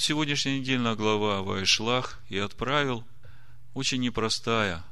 Сегодняшняя 0.00 0.60
недельная 0.60 0.94
глава 0.94 1.42
Вайшлах 1.42 2.20
и 2.28 2.38
отправил 2.38 3.04
очень 3.74 4.00
непростая, 4.00 4.84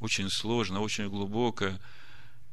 очень 0.00 0.30
сложная, 0.30 0.80
очень 0.80 1.08
глубокая 1.08 1.80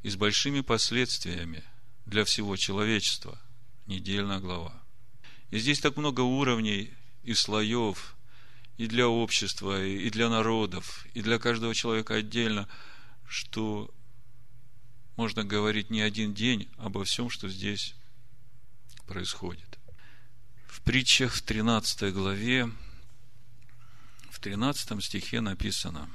и 0.04 0.10
с 0.12 0.16
большими 0.16 0.62
последствиями 0.62 1.64
для 2.06 2.26
всего 2.26 2.58
человечества 2.58 3.42
недельная 3.88 4.40
глава. 4.40 4.84
И 5.50 5.58
здесь 5.58 5.80
так 5.80 5.98
много 5.98 6.22
уровней 6.22 6.92
и 7.24 7.34
слоев 7.34 8.16
и 8.78 8.86
для 8.86 9.08
общества, 9.08 9.84
и 9.84 10.12
для 10.12 10.30
народов, 10.30 11.08
и 11.16 11.24
для 11.24 11.40
каждого 11.40 11.74
человека 11.74 12.14
отдельно, 12.14 12.70
что 13.28 13.90
можно 15.16 15.44
говорить 15.44 15.90
не 15.90 16.02
один 16.02 16.36
день 16.36 16.70
обо 16.78 17.04
всем, 17.04 17.32
что 17.32 17.50
здесь 17.50 17.96
происходит. 19.08 19.73
В 20.74 20.82
притчах 20.82 21.36
в 21.36 21.44
13 21.44 22.12
главе, 22.12 22.68
в 24.32 24.40
13 24.40 25.04
стихе 25.04 25.40
написано, 25.40 26.10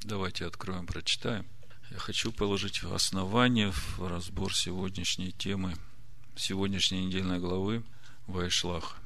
давайте 0.00 0.46
откроем, 0.46 0.86
прочитаем. 0.86 1.46
Я 1.90 1.98
хочу 1.98 2.32
положить 2.32 2.82
основание 2.82 3.72
в 3.72 4.08
разбор 4.08 4.54
сегодняшней 4.54 5.32
темы, 5.32 5.76
сегодняшней 6.34 7.04
недельной 7.04 7.38
главы 7.38 7.84
Вайшлах. 8.26 8.96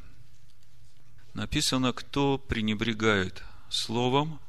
Написано, 1.34 1.92
кто 1.92 2.38
пренебрегает 2.38 3.42
словом, 3.68 4.40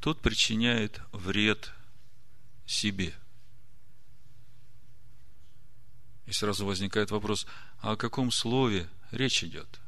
тот 0.00 0.22
причиняет 0.22 1.02
вред 1.12 1.70
себе. 2.64 3.14
И 6.26 6.32
сразу 6.32 6.64
возникает 6.64 7.10
вопрос, 7.10 7.46
а 7.80 7.92
о 7.92 7.96
каком 7.96 8.30
слове 8.30 8.88
речь 9.10 9.42
идет? 9.44 9.80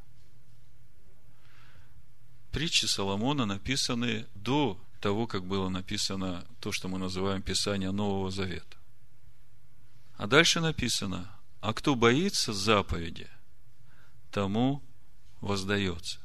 Притчи 2.51 2.85
Соломона 2.85 3.45
написаны 3.45 4.27
до 4.35 4.79
того, 5.01 5.27
как 5.27 5.45
было 5.45 5.69
написано 5.69 6.47
то, 6.59 6.71
что 6.71 6.87
мы 6.87 6.97
называем 6.97 7.41
Писание 7.41 7.91
Нового 7.91 8.31
Завета. 8.31 8.77
А 10.17 10.27
дальше 10.27 10.61
написано, 10.61 11.29
а 11.61 11.73
кто 11.73 11.95
боится 11.95 12.53
заповеди, 12.53 13.29
тому 14.31 14.81
воздается. 15.41 16.19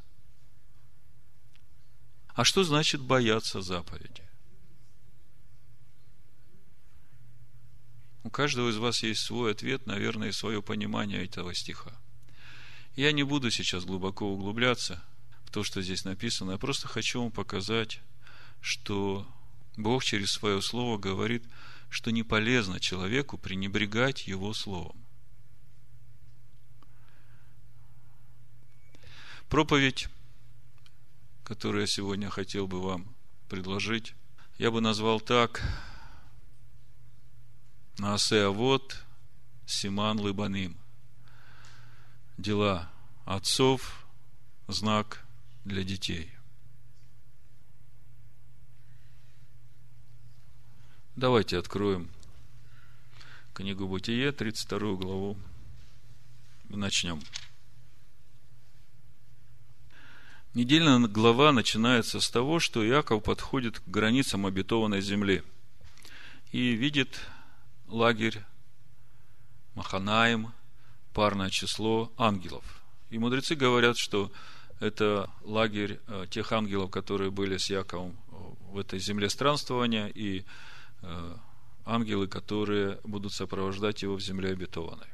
А 2.28 2.44
что 2.44 2.64
значит 2.64 3.00
бояться 3.00 3.60
заповеди? 3.60 4.22
У 8.22 8.30
каждого 8.30 8.68
из 8.68 8.76
вас 8.76 9.02
есть 9.02 9.22
свой 9.22 9.52
ответ, 9.52 9.86
наверное, 9.86 10.28
и 10.28 10.32
свое 10.32 10.62
понимание 10.62 11.24
этого 11.24 11.54
стиха. 11.54 11.92
Я 12.94 13.12
не 13.12 13.22
буду 13.22 13.50
сейчас 13.50 13.84
глубоко 13.84 14.26
углубляться 14.26 15.02
в 15.44 15.50
то, 15.50 15.64
что 15.64 15.80
здесь 15.80 16.04
написано. 16.04 16.52
Я 16.52 16.58
просто 16.58 16.86
хочу 16.86 17.22
вам 17.22 17.30
показать, 17.30 18.00
что 18.60 19.26
Бог 19.76 20.04
через 20.04 20.32
свое 20.32 20.60
слово 20.60 20.98
говорит, 20.98 21.44
что 21.88 22.10
не 22.10 22.22
полезно 22.22 22.78
человеку 22.78 23.38
пренебрегать 23.38 24.26
его 24.26 24.52
словом. 24.52 24.96
Проповедь, 29.48 30.08
которую 31.42 31.80
я 31.80 31.86
сегодня 31.86 32.28
хотел 32.28 32.66
бы 32.68 32.82
вам 32.82 33.12
предложить, 33.48 34.14
я 34.58 34.70
бы 34.70 34.82
назвал 34.82 35.20
так– 35.20 35.62
Наасе 38.00 38.44
Авод, 38.44 38.96
Симан 39.66 40.18
Лыбаним. 40.20 40.74
Дела 42.38 42.90
отцов, 43.26 44.06
знак 44.68 45.22
для 45.66 45.84
детей. 45.84 46.32
Давайте 51.14 51.58
откроем 51.58 52.08
книгу 53.52 53.86
Бытие, 53.86 54.32
32 54.32 54.94
главу, 54.94 55.36
начнем. 56.70 57.20
Недельная 60.54 61.06
глава 61.06 61.52
начинается 61.52 62.20
с 62.20 62.30
того, 62.30 62.60
что 62.60 62.82
Иаков 62.82 63.22
подходит 63.25 63.78
к 63.78 63.86
границам 63.86 64.46
обетованной 64.46 65.02
земли 65.02 65.42
и 66.50 66.70
видит 66.72 67.20
лагерь 67.90 68.42
Маханаем, 69.74 70.52
парное 71.12 71.50
число 71.50 72.12
ангелов. 72.16 72.64
И 73.10 73.18
мудрецы 73.18 73.54
говорят, 73.54 73.98
что 73.98 74.30
это 74.78 75.30
лагерь 75.42 76.00
э, 76.06 76.26
тех 76.30 76.52
ангелов, 76.52 76.90
которые 76.90 77.30
были 77.30 77.56
с 77.56 77.70
Яковом 77.70 78.16
в 78.70 78.78
этой 78.78 78.98
земле 78.98 79.28
странствования, 79.28 80.06
и 80.06 80.44
э, 81.02 81.36
ангелы, 81.84 82.28
которые 82.28 83.00
будут 83.04 83.32
сопровождать 83.32 84.02
его 84.02 84.14
в 84.14 84.20
земле 84.20 84.50
обетованной. 84.50 85.08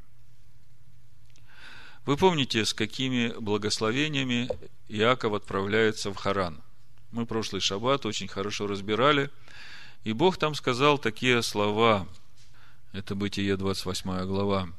Вы 2.04 2.16
помните, 2.16 2.64
с 2.64 2.72
какими 2.72 3.34
благословениями 3.40 4.48
Иаков 4.88 5.32
отправляется 5.32 6.12
в 6.12 6.16
Харан. 6.16 6.62
Мы 7.10 7.26
прошлый 7.26 7.60
шаббат 7.60 8.06
очень 8.06 8.28
хорошо 8.28 8.66
разбирали, 8.66 9.30
и 10.04 10.12
Бог 10.12 10.36
там 10.36 10.54
сказал 10.54 10.98
такие 10.98 11.42
слова– 11.42 12.06
это 12.96 13.14
Бытие, 13.14 13.56
28 13.58 14.24
глава. 14.24 14.70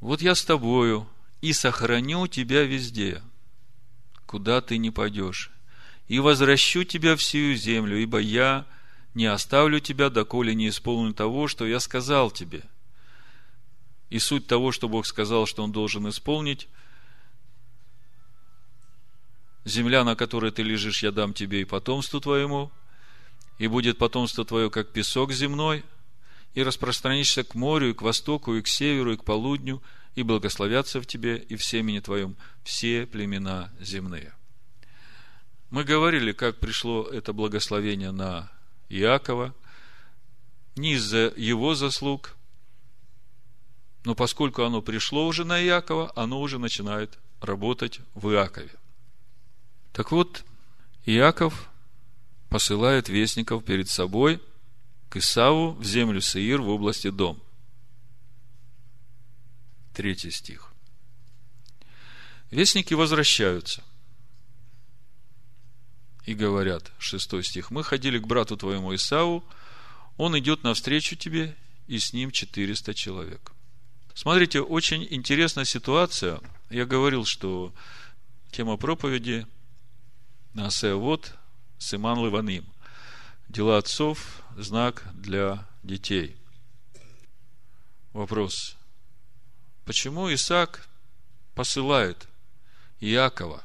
Вот 0.00 0.22
я 0.22 0.36
с 0.36 0.44
тобою 0.44 1.08
и 1.40 1.52
сохраню 1.52 2.28
тебя 2.28 2.62
везде, 2.62 3.22
куда 4.24 4.60
ты 4.60 4.78
не 4.78 4.92
пойдешь, 4.92 5.50
и 6.06 6.20
возвращу 6.20 6.84
тебя 6.84 7.16
в 7.16 7.22
сию 7.22 7.56
землю, 7.56 8.00
ибо 8.00 8.18
я 8.18 8.66
не 9.14 9.26
оставлю 9.26 9.80
тебя, 9.80 10.10
доколе 10.10 10.54
не 10.54 10.68
исполню 10.68 11.12
того, 11.12 11.48
что 11.48 11.66
я 11.66 11.80
сказал 11.80 12.30
тебе. 12.30 12.62
И 14.08 14.20
суть 14.20 14.46
того, 14.46 14.70
что 14.70 14.88
Бог 14.88 15.06
сказал, 15.06 15.46
что 15.46 15.64
Он 15.64 15.72
должен 15.72 16.08
исполнить, 16.08 16.68
земля, 19.64 20.04
на 20.04 20.14
которой 20.14 20.52
ты 20.52 20.62
лежишь, 20.62 21.02
я 21.02 21.10
дам 21.10 21.34
тебе 21.34 21.62
и 21.62 21.64
потомству 21.64 22.20
твоему, 22.20 22.70
и 23.58 23.66
будет 23.66 23.98
потомство 23.98 24.44
твое, 24.44 24.70
как 24.70 24.92
песок 24.92 25.32
земной– 25.32 25.84
и 26.54 26.62
распространишься 26.62 27.44
к 27.44 27.54
морю, 27.54 27.90
и 27.90 27.94
к 27.94 28.02
востоку, 28.02 28.54
и 28.54 28.62
к 28.62 28.68
северу, 28.68 29.12
и 29.12 29.16
к 29.16 29.24
полудню, 29.24 29.82
и 30.14 30.22
благословятся 30.22 31.00
в 31.00 31.06
тебе 31.06 31.38
и 31.38 31.56
в 31.56 31.64
семени 31.64 32.00
твоем 32.00 32.36
все 32.62 33.06
племена 33.06 33.72
земные. 33.80 34.34
Мы 35.70 35.84
говорили, 35.84 36.32
как 36.32 36.58
пришло 36.58 37.04
это 37.04 37.32
благословение 37.32 38.10
на 38.10 38.52
Иакова, 38.90 39.54
не 40.76 40.94
из-за 40.94 41.32
его 41.36 41.74
заслуг, 41.74 42.36
но 44.04 44.14
поскольку 44.14 44.64
оно 44.64 44.82
пришло 44.82 45.26
уже 45.26 45.44
на 45.44 45.62
Иакова, 45.62 46.12
оно 46.14 46.40
уже 46.40 46.58
начинает 46.58 47.18
работать 47.40 48.00
в 48.14 48.30
Иакове. 48.30 48.72
Так 49.92 50.12
вот, 50.12 50.44
Иаков 51.06 51.70
посылает 52.50 53.08
вестников 53.08 53.64
перед 53.64 53.88
собой– 53.88 54.42
к 55.12 55.18
Исаву 55.18 55.72
в 55.72 55.84
землю 55.84 56.22
Саир 56.22 56.62
в 56.62 56.70
области 56.70 57.10
Дом. 57.10 57.38
Третий 59.92 60.30
стих. 60.30 60.72
Вестники 62.50 62.94
возвращаются 62.94 63.84
и 66.24 66.32
говорят, 66.32 66.92
шестой 66.98 67.44
стих, 67.44 67.70
мы 67.70 67.84
ходили 67.84 68.18
к 68.18 68.26
брату 68.26 68.56
твоему 68.56 68.94
Исаву, 68.94 69.44
он 70.16 70.38
идет 70.38 70.62
навстречу 70.62 71.14
тебе, 71.14 71.54
и 71.88 71.98
с 71.98 72.14
ним 72.14 72.30
400 72.30 72.94
человек. 72.94 73.52
Смотрите, 74.14 74.62
очень 74.62 75.06
интересная 75.10 75.66
ситуация. 75.66 76.40
Я 76.70 76.86
говорил, 76.86 77.26
что 77.26 77.74
тема 78.50 78.78
проповеди 78.78 79.46
Насе 80.54 80.94
вот 80.94 81.34
Симан 81.78 82.24
Леваним. 82.24 82.64
Дела 83.52 83.76
отцов, 83.76 84.42
знак 84.56 85.04
для 85.12 85.68
детей. 85.82 86.38
Вопрос. 88.14 88.78
Почему 89.84 90.32
Исаак 90.32 90.88
посылает 91.54 92.28
Иакова 93.00 93.62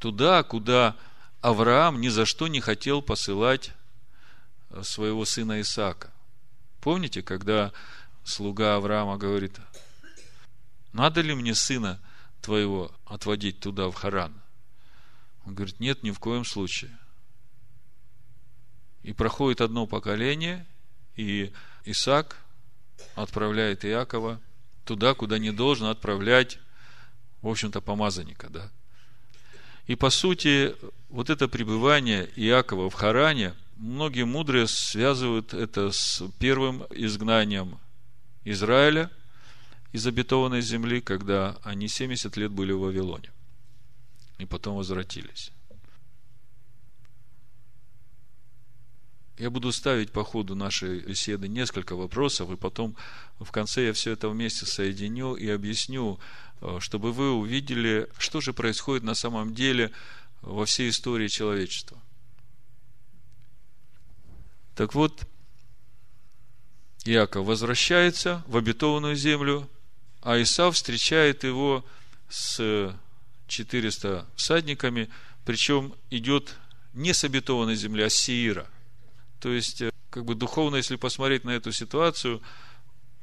туда, 0.00 0.42
куда 0.42 0.96
Авраам 1.40 2.00
ни 2.00 2.08
за 2.08 2.26
что 2.26 2.48
не 2.48 2.60
хотел 2.60 3.00
посылать 3.00 3.70
своего 4.82 5.24
сына 5.24 5.60
Исаака? 5.60 6.10
Помните, 6.80 7.22
когда 7.22 7.72
слуга 8.24 8.74
Авраама 8.74 9.18
говорит, 9.18 9.60
надо 10.92 11.20
ли 11.20 11.32
мне 11.32 11.54
сына 11.54 12.00
твоего 12.42 12.90
отводить 13.04 13.60
туда, 13.60 13.88
в 13.88 13.94
Харан? 13.94 14.34
Он 15.46 15.54
говорит, 15.54 15.78
нет, 15.78 16.02
ни 16.02 16.10
в 16.10 16.18
коем 16.18 16.44
случае. 16.44 16.98
И 19.02 19.12
проходит 19.12 19.60
одно 19.60 19.86
поколение, 19.86 20.66
и 21.16 21.52
Исаак 21.84 22.36
отправляет 23.14 23.84
Иакова 23.84 24.40
туда, 24.84 25.14
куда 25.14 25.38
не 25.38 25.52
должен 25.52 25.86
отправлять, 25.86 26.58
в 27.42 27.48
общем-то, 27.48 27.80
помазанника, 27.80 28.48
да. 28.50 28.70
И 29.86 29.94
по 29.96 30.10
сути, 30.10 30.74
вот 31.08 31.30
это 31.30 31.48
пребывание 31.48 32.28
Иакова 32.36 32.90
в 32.90 32.94
Харане, 32.94 33.54
многие 33.76 34.24
мудрые 34.24 34.66
связывают 34.68 35.54
это 35.54 35.90
с 35.90 36.22
первым 36.38 36.84
изгнанием 36.90 37.78
Израиля 38.44 39.10
из 39.92 40.06
обетованной 40.06 40.60
земли, 40.60 41.00
когда 41.00 41.58
они 41.62 41.88
70 41.88 42.36
лет 42.36 42.52
были 42.52 42.72
в 42.72 42.80
Вавилоне 42.80 43.30
и 44.38 44.46
потом 44.46 44.76
возвратились. 44.76 45.52
Я 49.40 49.48
буду 49.48 49.72
ставить 49.72 50.12
по 50.12 50.22
ходу 50.22 50.54
нашей 50.54 51.00
беседы 51.00 51.48
несколько 51.48 51.96
вопросов, 51.96 52.50
и 52.50 52.56
потом 52.56 52.94
в 53.38 53.50
конце 53.50 53.86
я 53.86 53.94
все 53.94 54.10
это 54.12 54.28
вместе 54.28 54.66
соединю 54.66 55.34
и 55.34 55.48
объясню, 55.48 56.20
э, 56.60 56.76
чтобы 56.78 57.10
вы 57.10 57.32
увидели, 57.32 58.06
что 58.18 58.42
же 58.42 58.52
происходит 58.52 59.02
на 59.02 59.14
самом 59.14 59.54
деле 59.54 59.92
во 60.42 60.66
всей 60.66 60.90
истории 60.90 61.28
человечества. 61.28 61.98
Так 64.76 64.94
вот, 64.94 65.26
Иаков 67.06 67.46
возвращается 67.46 68.44
в 68.46 68.58
обетованную 68.58 69.16
землю, 69.16 69.70
а 70.20 70.40
Исав 70.42 70.74
встречает 70.74 71.44
его 71.44 71.82
с 72.28 72.94
400 73.46 74.26
всадниками, 74.36 75.08
причем 75.46 75.94
идет 76.10 76.56
не 76.92 77.14
с 77.14 77.24
обетованной 77.24 77.74
земли, 77.74 78.02
а 78.02 78.10
с 78.10 78.14
Сеира– 78.14 78.68
то 79.40 79.50
есть, 79.50 79.80
э, 79.80 79.90
как 80.10 80.24
бы 80.24 80.34
духовно, 80.34 80.76
если 80.76 80.96
посмотреть 80.96 81.44
на 81.44 81.50
эту 81.50 81.72
ситуацию, 81.72 82.42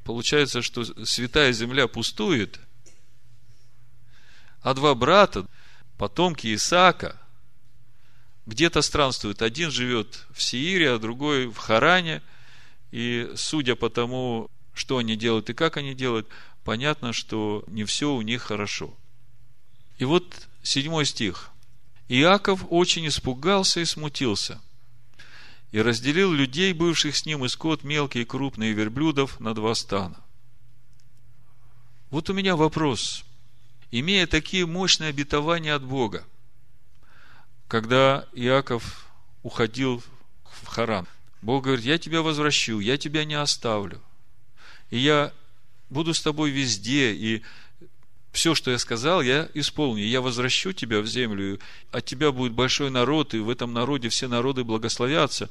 получается, 0.03 0.61
что 0.61 0.83
святая 1.05 1.53
земля 1.53 1.87
пустует, 1.87 2.59
а 4.61 4.73
два 4.73 4.95
брата, 4.95 5.45
потомки 5.97 6.53
Исаака, 6.53 7.21
где-то 8.47 8.81
странствуют. 8.81 9.41
Один 9.41 9.71
живет 9.71 10.25
в 10.31 10.41
Сиире, 10.41 10.91
а 10.91 10.99
другой 10.99 11.47
в 11.47 11.57
Харане. 11.57 12.21
И 12.91 13.29
судя 13.35 13.75
по 13.75 13.89
тому, 13.89 14.49
что 14.73 14.97
они 14.97 15.15
делают 15.15 15.49
и 15.49 15.53
как 15.53 15.77
они 15.77 15.93
делают, 15.93 16.27
понятно, 16.63 17.13
что 17.13 17.63
не 17.67 17.83
все 17.83 18.13
у 18.13 18.21
них 18.21 18.43
хорошо. 18.43 18.95
И 19.97 20.05
вот 20.05 20.47
седьмой 20.63 21.05
стих. 21.05 21.49
Иаков 22.07 22.65
очень 22.69 23.07
испугался 23.07 23.81
и 23.81 23.85
смутился– 23.85 24.61
и 25.71 25.81
разделил 25.81 26.31
людей, 26.31 26.73
бывших 26.73 27.15
с 27.15 27.25
ним, 27.25 27.45
и 27.45 27.49
скот 27.49 27.83
мелкий 27.83 28.21
и 28.21 28.25
крупный, 28.25 28.71
и 28.71 28.73
верблюдов 28.73 29.39
на 29.39 29.53
два 29.53 29.75
стана. 29.75 30.23
Вот 32.09 32.29
у 32.29 32.33
меня 32.33 32.55
вопрос. 32.55 33.25
Имея 33.91 34.27
такие 34.27 34.65
мощные 34.65 35.09
обетования 35.09 35.75
от 35.75 35.83
Бога, 35.83 36.25
когда 37.67 38.25
Иаков 38.33 39.05
уходил 39.43 40.03
в 40.61 40.67
Харан, 40.67 41.07
Бог 41.41 41.65
говорит, 41.65 41.85
я 41.85 41.97
тебя 41.97 42.21
возвращу, 42.21 42.79
я 42.79 42.97
тебя 42.97 43.25
не 43.25 43.35
оставлю. 43.35 44.01
И 44.89 44.97
я 44.97 45.33
буду 45.89 46.13
с 46.13 46.21
тобой 46.21 46.49
везде, 46.49 47.13
и 47.13 47.43
все, 48.37 48.53
что 48.53 48.69
я 48.69 48.77
сказал, 48.77 49.23
я 49.23 49.49
исполню. 49.55 50.03
Я 50.03 50.21
возвращу 50.21 50.71
тебя 50.71 51.01
в 51.01 51.07
землю, 51.07 51.59
от 51.91 52.05
тебя 52.05 52.31
будет 52.31 52.53
большой 52.53 52.91
народ, 52.91 53.33
и 53.33 53.39
в 53.39 53.49
этом 53.49 53.73
народе 53.73 54.09
все 54.09 54.27
народы 54.27 54.63
благословятся. 54.63 55.49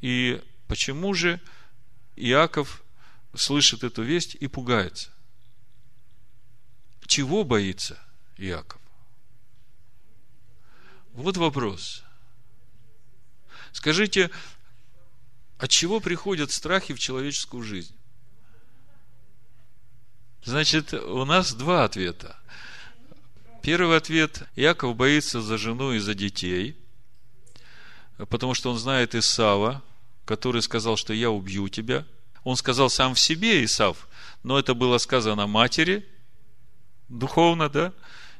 И 0.00 0.42
почему 0.68 1.12
же 1.12 1.38
Иаков 2.16 2.82
слышит 3.34 3.84
эту 3.84 4.02
весть 4.02 4.38
и 4.40 4.46
пугается? 4.46 5.10
Чего 7.06 7.44
боится 7.44 7.98
Иаков? 8.38 8.80
Вот 11.12 11.36
вопрос. 11.36 12.04
Скажите, 13.72 14.30
от 15.58 15.68
чего 15.68 16.00
приходят 16.00 16.52
страхи 16.52 16.94
в 16.94 16.98
человеческую 16.98 17.62
жизнь? 17.62 17.97
Значит, 20.44 20.94
у 20.94 21.24
нас 21.24 21.52
два 21.52 21.84
ответа. 21.84 22.36
Первый 23.62 23.96
ответ. 23.96 24.44
Яков 24.56 24.96
боится 24.96 25.42
за 25.42 25.58
жену 25.58 25.92
и 25.92 25.98
за 25.98 26.14
детей, 26.14 26.76
потому 28.28 28.54
что 28.54 28.70
он 28.70 28.78
знает 28.78 29.14
Исава, 29.14 29.82
который 30.24 30.62
сказал, 30.62 30.96
что 30.96 31.12
я 31.12 31.30
убью 31.30 31.68
тебя. 31.68 32.06
Он 32.44 32.56
сказал 32.56 32.88
сам 32.88 33.14
в 33.14 33.20
себе, 33.20 33.64
Исав, 33.64 34.08
но 34.42 34.58
это 34.58 34.74
было 34.74 34.98
сказано 34.98 35.46
матери, 35.46 36.06
духовно, 37.08 37.68
да? 37.68 37.92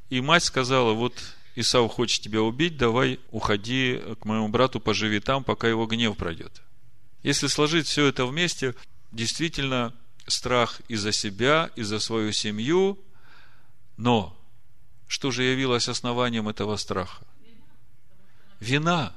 И 0.08 0.20
мать 0.20 0.44
сказала, 0.44 0.92
вот 0.92 1.14
Исав 1.56 1.90
хочет 1.90 2.22
тебя 2.22 2.40
убить, 2.40 2.76
давай 2.76 3.20
уходи 3.30 4.00
к 4.20 4.24
моему 4.24 4.48
брату, 4.48 4.80
поживи 4.80 5.20
там, 5.20 5.44
пока 5.44 5.68
его 5.68 5.86
гнев 5.86 6.16
пройдет. 6.16 6.62
Если 7.22 7.48
сложить 7.48 7.86
все 7.86 8.06
это 8.06 8.24
вместе, 8.24 8.74
действительно 9.12 9.92
страх 10.28 10.80
и 10.88 10.96
за 10.96 11.12
себя, 11.12 11.70
и 11.76 11.82
за 11.82 12.00
свою 12.00 12.32
семью. 12.32 12.98
Но 13.96 14.36
что 15.06 15.30
же 15.30 15.42
явилось 15.42 15.88
основанием 15.88 16.48
этого 16.48 16.76
страха? 16.76 17.24
Вина. 18.60 19.14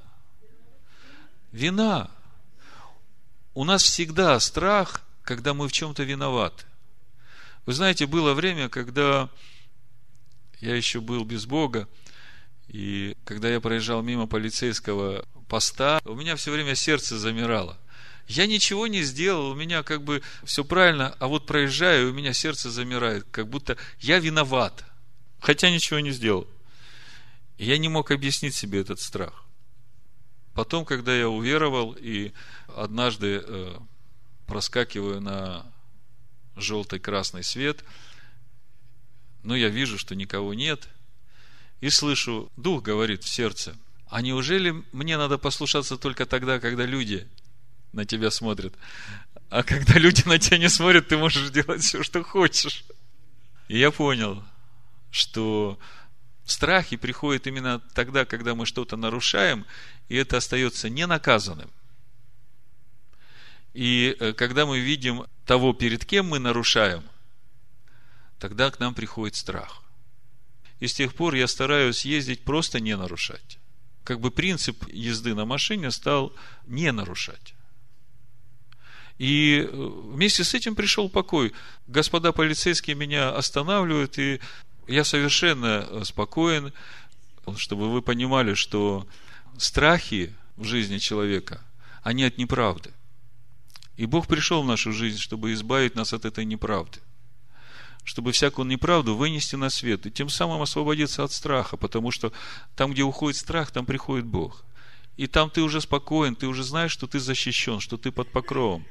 Вина. 1.51 2.09
У 3.53 3.63
нас 3.63 3.83
всегда 3.83 4.39
страх, 4.39 5.01
когда 5.23 5.53
мы 5.53 5.67
в 5.67 5.71
чем-то 5.71 6.03
виноваты. 6.03 6.65
Вы 7.65 7.73
знаете, 7.73 8.07
было 8.07 8.33
время, 8.33 8.69
когда 8.69 9.29
я 10.59 10.75
еще 10.75 11.01
был 11.01 11.25
без 11.25 11.45
Бога, 11.45 11.87
и 12.67 13.17
когда 13.25 13.49
я 13.49 13.59
проезжал 13.59 14.01
мимо 14.01 14.27
полицейского 14.27 15.25
поста, 15.47 15.99
у 16.05 16.15
меня 16.15 16.35
все 16.35 16.51
время 16.51 16.75
сердце 16.75 17.17
замирало– 17.19 17.77
я 18.31 18.47
ничего 18.47 18.87
не 18.87 19.03
сделал, 19.03 19.51
у 19.51 19.55
меня 19.55 19.83
как 19.83 20.03
бы 20.03 20.21
все 20.43 20.63
правильно, 20.63 21.15
а 21.19 21.27
вот 21.27 21.45
проезжаю, 21.45 22.07
и 22.07 22.11
у 22.11 22.13
меня 22.13 22.33
сердце 22.33 22.71
замирает, 22.71 23.25
как 23.29 23.47
будто 23.49 23.77
я 23.99 24.19
виноват, 24.19 24.85
хотя 25.39 25.69
ничего 25.69 25.99
не 25.99 26.11
сделал. 26.11 26.47
И 27.57 27.65
я 27.65 27.77
не 27.77 27.89
мог 27.89 28.09
объяснить 28.09 28.55
себе 28.55 28.79
этот 28.79 28.99
страх. 28.99 29.43
Потом, 30.53 30.85
когда 30.85 31.15
я 31.15 31.29
уверовал 31.29 31.95
и 31.99 32.31
однажды 32.75 33.43
э, 33.43 33.77
проскакиваю 34.47 35.21
на 35.21 35.65
желтый-красный 36.55 37.43
свет, 37.43 37.83
но 39.43 39.55
я 39.55 39.69
вижу, 39.69 39.97
что 39.97 40.15
никого 40.15 40.53
нет, 40.53 40.88
и 41.81 41.89
слышу, 41.89 42.51
дух 42.55 42.83
говорит 42.83 43.23
в 43.23 43.29
сердце, 43.29 43.75
а 44.07 44.21
неужели 44.21 44.83
мне 44.91 45.17
надо 45.17 45.38
послушаться 45.38 45.97
только 45.97 46.25
тогда, 46.25 46.59
когда 46.59 46.85
люди 46.85 47.27
на 47.93 48.05
тебя 48.05 48.31
смотрят. 48.31 48.74
А 49.50 49.63
когда 49.63 49.93
люди 49.95 50.24
на 50.25 50.39
тебя 50.39 50.57
не 50.57 50.69
смотрят, 50.69 51.07
ты 51.07 51.17
можешь 51.17 51.50
делать 51.50 51.81
все, 51.81 52.03
что 52.03 52.24
хочешь. 52.24 52.86
И 53.67 53.77
я 53.77 53.91
понял, 53.91 54.43
что 55.12 55.77
страхи 56.45 56.98
приходят 56.98 57.48
именно 57.48 57.79
тогда, 57.93 58.25
когда 58.25 58.55
мы 58.55 58.65
что-то 58.65 58.98
нарушаем, 58.98 59.65
и 60.10 60.15
это 60.15 60.38
остается 60.38 60.89
ненаказанным. 60.89 61.69
И 63.74 64.15
э, 64.19 64.33
когда 64.33 64.65
мы 64.65 64.79
видим 64.79 65.25
того, 65.45 65.74
перед 65.74 66.05
кем 66.05 66.27
мы 66.27 66.39
нарушаем, 66.39 67.03
тогда 68.39 68.69
к 68.71 68.79
нам 68.79 68.93
приходит 68.93 69.36
страх. 69.36 69.83
И 70.79 70.88
с 70.88 70.93
тех 70.93 71.13
пор 71.13 71.36
я 71.36 71.48
стараюсь 71.48 72.05
ездить 72.05 72.43
просто 72.43 72.79
не 72.79 72.98
нарушать. 72.98 73.60
Как 74.03 74.19
бы 74.19 74.31
принцип 74.31 74.88
езды 74.88 75.36
на 75.36 75.45
машине 75.45 75.91
стал 75.91 76.33
не 76.65 76.91
нарушать. 76.91 77.53
И 79.21 79.59
э, 79.59 79.67
вместе 79.71 80.43
с 80.43 80.55
этим 80.55 80.73
пришел 80.73 81.07
покой. 81.07 81.53
Господа 81.85 82.31
полицейские 82.31 82.95
меня 82.95 83.29
останавливают, 83.29 84.17
и 84.17 84.39
я 84.87 85.03
совершенно 85.03 85.85
э, 85.87 86.01
спокоен, 86.05 86.73
чтобы 87.55 87.91
вы 87.91 88.01
понимали, 88.01 88.55
что 88.55 89.05
страхи 89.59 90.33
в 90.57 90.63
жизни 90.63 90.97
человека, 90.97 91.61
они 92.01 92.23
от 92.23 92.39
неправды. 92.39 92.89
И 93.95 94.07
Бог 94.07 94.25
пришел 94.25 94.63
в 94.63 94.67
нашу 94.67 94.91
жизнь, 94.91 95.19
чтобы 95.19 95.53
избавить 95.53 95.93
нас 95.93 96.13
от 96.13 96.25
этой 96.25 96.43
неправды. 96.43 96.97
Чтобы 98.03 98.31
всякую 98.31 98.65
неправду 98.65 99.15
вынести 99.15 99.55
на 99.55 99.69
свет. 99.69 100.07
И 100.07 100.11
тем 100.11 100.29
самым 100.29 100.63
освободиться 100.63 101.23
от 101.23 101.31
страха. 101.31 101.77
Потому 101.77 102.09
что 102.09 102.33
там, 102.75 102.91
где 102.91 103.03
уходит 103.03 103.37
страх, 103.39 103.69
там 103.69 103.85
приходит 103.85 104.25
Бог. 104.25 104.63
И 105.18 105.27
там 105.27 105.50
ты 105.50 105.62
уже 105.62 105.82
спокоен, 105.82 106.36
ты 106.36 106.48
уже 106.48 106.63
знаешь, 106.63 106.91
что 106.91 107.08
ты 107.08 107.20
защищен, 107.20 107.80
что 107.80 107.98
ты 107.98 108.12
под 108.12 108.32
покровом. 108.32 108.86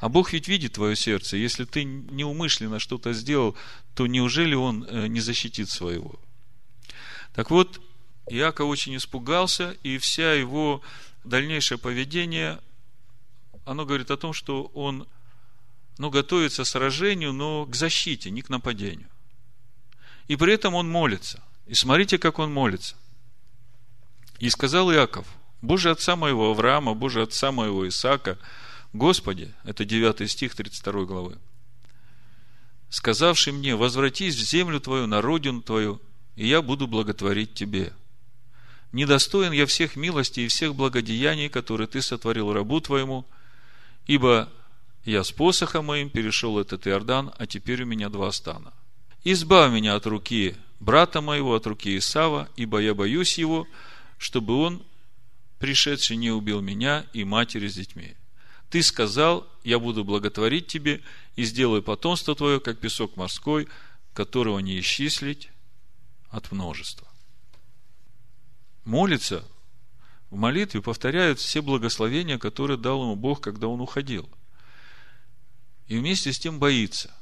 А 0.00 0.08
Бог 0.08 0.32
ведь 0.32 0.48
видит 0.48 0.74
твое 0.74 0.96
сердце. 0.96 1.36
Если 1.36 1.64
ты 1.64 1.84
неумышленно 1.84 2.78
что-то 2.78 3.12
сделал, 3.12 3.56
то 3.94 4.06
неужели 4.06 4.54
Он 4.54 4.84
э, 4.84 5.06
не 5.06 5.20
защитит 5.20 5.70
своего? 5.70 6.18
Так 7.34 7.50
вот, 7.50 7.80
Иаков 8.28 8.68
очень 8.68 8.96
испугался, 8.96 9.76
и 9.82 9.98
вся 9.98 10.32
его 10.32 10.82
дальнейшее 11.24 11.78
поведение, 11.78 12.58
оно 13.64 13.84
говорит 13.84 14.10
о 14.10 14.16
том, 14.16 14.32
что 14.32 14.64
он 14.74 15.06
но 15.98 16.10
готовится 16.10 16.64
к 16.64 16.66
сражению, 16.66 17.32
но 17.32 17.64
к 17.64 17.74
защите, 17.74 18.30
не 18.30 18.42
к 18.42 18.50
нападению. 18.50 19.08
И 20.28 20.36
при 20.36 20.52
этом 20.52 20.74
он 20.74 20.90
молится. 20.90 21.42
И 21.66 21.74
смотрите, 21.74 22.18
как 22.18 22.38
он 22.38 22.52
молится. 22.52 22.96
И 24.38 24.50
сказал 24.50 24.92
Иаков, 24.92 25.26
Боже 25.66 25.90
отца 25.90 26.14
моего 26.14 26.50
Авраама, 26.50 26.94
Боже 26.94 27.22
отца 27.22 27.50
моего 27.50 27.88
Исаака, 27.88 28.38
Господи, 28.92 29.52
это 29.64 29.84
9 29.84 30.30
стих 30.30 30.54
32 30.54 31.04
главы, 31.04 31.38
сказавший 32.88 33.52
мне, 33.52 33.74
возвратись 33.74 34.36
в 34.36 34.38
землю 34.38 34.80
твою, 34.80 35.08
на 35.08 35.20
родину 35.20 35.60
твою, 35.62 36.00
и 36.36 36.46
я 36.46 36.62
буду 36.62 36.86
благотворить 36.86 37.54
тебе. 37.54 37.92
Недостоин 38.92 39.50
я 39.52 39.66
всех 39.66 39.96
милостей 39.96 40.44
и 40.44 40.48
всех 40.48 40.76
благодеяний, 40.76 41.48
которые 41.48 41.88
ты 41.88 42.00
сотворил 42.00 42.52
рабу 42.52 42.80
твоему, 42.80 43.26
ибо 44.06 44.48
я 45.04 45.24
с 45.24 45.32
посохом 45.32 45.86
моим 45.86 46.10
перешел 46.10 46.60
этот 46.60 46.86
Иордан, 46.86 47.32
а 47.38 47.46
теперь 47.46 47.82
у 47.82 47.86
меня 47.86 48.08
два 48.08 48.30
стана. 48.30 48.72
Избавь 49.24 49.72
меня 49.72 49.96
от 49.96 50.06
руки 50.06 50.54
брата 50.78 51.20
моего, 51.20 51.56
от 51.56 51.66
руки 51.66 51.98
Исава, 51.98 52.48
ибо 52.54 52.78
я 52.78 52.94
боюсь 52.94 53.36
его, 53.36 53.66
чтобы 54.16 54.56
он, 54.56 54.82
пришедший, 55.58 56.16
не 56.16 56.30
убил 56.30 56.60
меня 56.60 57.06
и 57.12 57.24
матери 57.24 57.68
с 57.68 57.74
детьми. 57.74 58.16
Ты 58.70 58.82
сказал, 58.82 59.48
я 59.62 59.78
буду 59.78 60.04
благотворить 60.04 60.66
тебе 60.66 61.02
и 61.36 61.44
сделаю 61.44 61.82
потомство 61.82 62.34
твое, 62.34 62.60
как 62.60 62.78
песок 62.78 63.16
морской, 63.16 63.68
которого 64.12 64.58
не 64.58 64.80
исчислить 64.80 65.50
от 66.30 66.50
множества. 66.50 67.06
Молится 68.84 69.44
в 70.30 70.36
молитве, 70.36 70.82
повторяет 70.82 71.38
все 71.38 71.62
благословения, 71.62 72.38
которые 72.38 72.76
дал 72.76 73.02
ему 73.02 73.16
Бог, 73.16 73.40
когда 73.40 73.68
он 73.68 73.80
уходил. 73.80 74.28
И 75.86 75.96
вместе 75.96 76.32
с 76.32 76.38
тем 76.38 76.58
боится. 76.58 77.14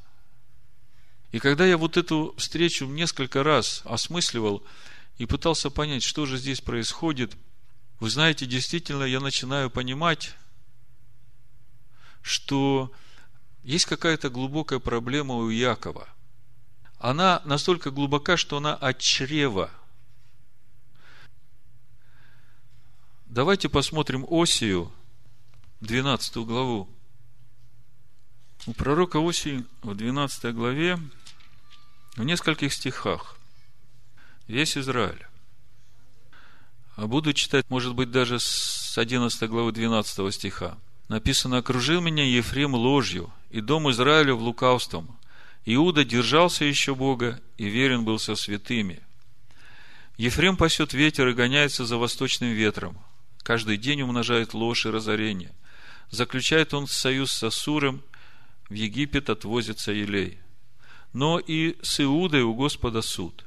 И 1.33 1.39
когда 1.39 1.67
я 1.67 1.77
вот 1.77 1.97
эту 1.97 2.35
встречу 2.39 2.87
несколько 2.87 3.43
раз 3.43 3.83
осмысливал 3.85 4.63
и 5.19 5.27
пытался 5.27 5.69
понять, 5.69 6.03
что 6.03 6.27
же 6.27 6.39
здесь 6.39 6.61
происходит, 6.61 7.35
вы 8.01 8.11
знаете, 8.11 8.47
действительно 8.47 9.05
я 9.05 9.21
начинаю 9.21 9.71
понимать, 9.71 10.35
что 12.23 12.93
есть 13.63 13.87
какая-то 13.87 14.31
глубокая 14.31 14.79
проблема 14.79 15.37
у 15.37 15.49
Якова. 15.49 16.09
Она 16.99 17.43
настолько 17.45 17.91
глубока, 17.91 18.37
что 18.37 18.57
она 18.57 18.75
от 18.75 18.99
чрева. 18.99 19.71
Давайте 23.27 23.69
посмотрим 23.69 24.25
Осию, 24.29 24.93
12 25.81 26.37
главу. 26.39 26.89
У 28.67 28.73
пророка 28.73 29.19
Осии 29.19 29.65
в 29.83 29.95
12 29.95 30.55
главе, 30.55 30.99
в 32.17 32.25
нескольких 32.25 32.73
стихах, 32.73 33.37
весь 34.47 34.79
Израиль. 34.79 35.27
А 36.97 37.07
буду 37.07 37.33
читать, 37.33 37.67
может 37.69 37.95
быть, 37.95 38.11
даже 38.11 38.39
с 38.39 38.97
11 38.97 39.49
главы 39.49 39.73
12 39.73 40.35
стиха 40.35 40.79
написано, 41.09 41.59
окружил 41.59 42.01
меня 42.01 42.25
Ефрем 42.25 42.75
ложью, 42.75 43.33
и 43.51 43.61
дом 43.61 43.91
Израиля 43.91 44.35
в 44.35 44.43
лукавством. 44.43 45.19
Иуда 45.65 46.05
держался 46.05 46.65
еще 46.65 46.95
Бога, 46.95 47.41
и 47.57 47.67
верен 47.67 48.05
был 48.05 48.19
со 48.19 48.35
святыми. 48.35 49.01
Ефрем 50.17 50.57
пасет 50.57 50.93
ветер 50.93 51.29
и 51.29 51.35
гоняется 51.35 51.85
за 51.85 51.97
восточным 51.97 52.53
ветром. 52.53 52.99
Каждый 53.43 53.77
день 53.77 54.03
умножает 54.03 54.55
ложь 54.55 54.87
и 54.87 54.91
разорение. 54.91 55.53
Заключает 56.11 56.75
он 56.75 56.87
союз 56.87 57.33
с 57.33 57.43
Асуром, 57.43 58.03
в 58.69 58.75
Египет 58.75 59.31
отвозится 59.31 59.93
Елей. 59.93 60.39
Но 61.13 61.39
и 61.39 61.77
с 61.83 62.01
Иудой 62.01 62.43
у 62.43 62.55
Господа 62.55 63.03
суд. 63.03 63.45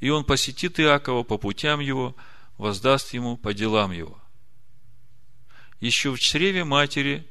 И 0.00 0.08
он 0.08 0.24
посетит 0.24 0.80
Иакова 0.80 1.24
по 1.24 1.36
путям 1.36 1.80
его, 1.80 2.16
воздаст 2.60 3.14
ему 3.14 3.36
по 3.36 3.52
делам 3.52 3.90
его 3.92 4.20
еще 5.80 6.12
в 6.12 6.20
чреве 6.20 6.64
матери 6.64 7.26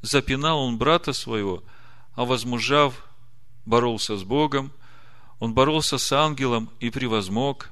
запинал 0.00 0.60
он 0.60 0.78
брата 0.78 1.12
своего, 1.12 1.62
а 2.14 2.24
возмужав, 2.24 3.06
боролся 3.66 4.16
с 4.16 4.22
Богом, 4.22 4.72
он 5.40 5.52
боролся 5.52 5.98
с 5.98 6.12
ангелом 6.12 6.70
и 6.80 6.90
превозмог, 6.90 7.70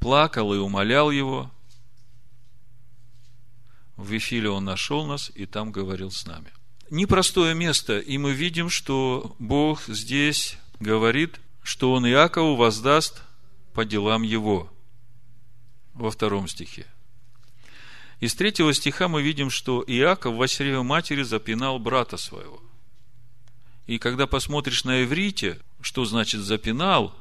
плакал 0.00 0.52
и 0.52 0.58
умолял 0.58 1.10
его. 1.10 1.50
В 3.96 4.10
Вифиле 4.10 4.50
он 4.50 4.64
нашел 4.64 5.06
нас 5.06 5.30
и 5.34 5.46
там 5.46 5.70
говорил 5.70 6.10
с 6.10 6.26
нами. 6.26 6.52
Непростое 6.90 7.54
место, 7.54 8.00
и 8.00 8.18
мы 8.18 8.32
видим, 8.32 8.68
что 8.68 9.36
Бог 9.38 9.84
здесь 9.86 10.58
говорит, 10.80 11.38
что 11.62 11.92
он 11.92 12.06
Иакову 12.06 12.56
воздаст 12.56 13.22
по 13.74 13.84
делам 13.84 14.22
его. 14.22 14.72
Во 15.94 16.10
втором 16.10 16.48
стихе. 16.48 16.86
Из 18.20 18.34
третьего 18.34 18.72
стиха 18.74 19.08
мы 19.08 19.22
видим, 19.22 19.50
что 19.50 19.82
Иаков 19.86 20.34
во 20.34 20.46
чреве 20.46 20.82
матери 20.82 21.22
запинал 21.22 21.78
брата 21.78 22.16
своего. 22.16 22.60
И 23.86 23.98
когда 23.98 24.26
посмотришь 24.26 24.84
на 24.84 25.02
иврите, 25.02 25.58
что 25.80 26.04
значит 26.04 26.42
запинал, 26.42 27.14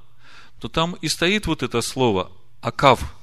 то 0.59 0.67
там 0.67 0.95
и 1.01 1.07
стоит 1.07 1.47
вот 1.47 1.63
это 1.63 1.81
слово 1.81 2.31
«акав». 2.61 3.15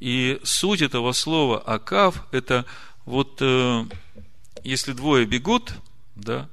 И 0.00 0.40
суть 0.42 0.82
этого 0.82 1.12
слова 1.12 1.58
«акав»– 1.60 2.26
это 2.32 2.66
вот 3.04 3.38
э, 3.40 3.86
если 4.64 4.92
двое 4.92 5.24
бегут, 5.24 5.72
да, 6.14 6.48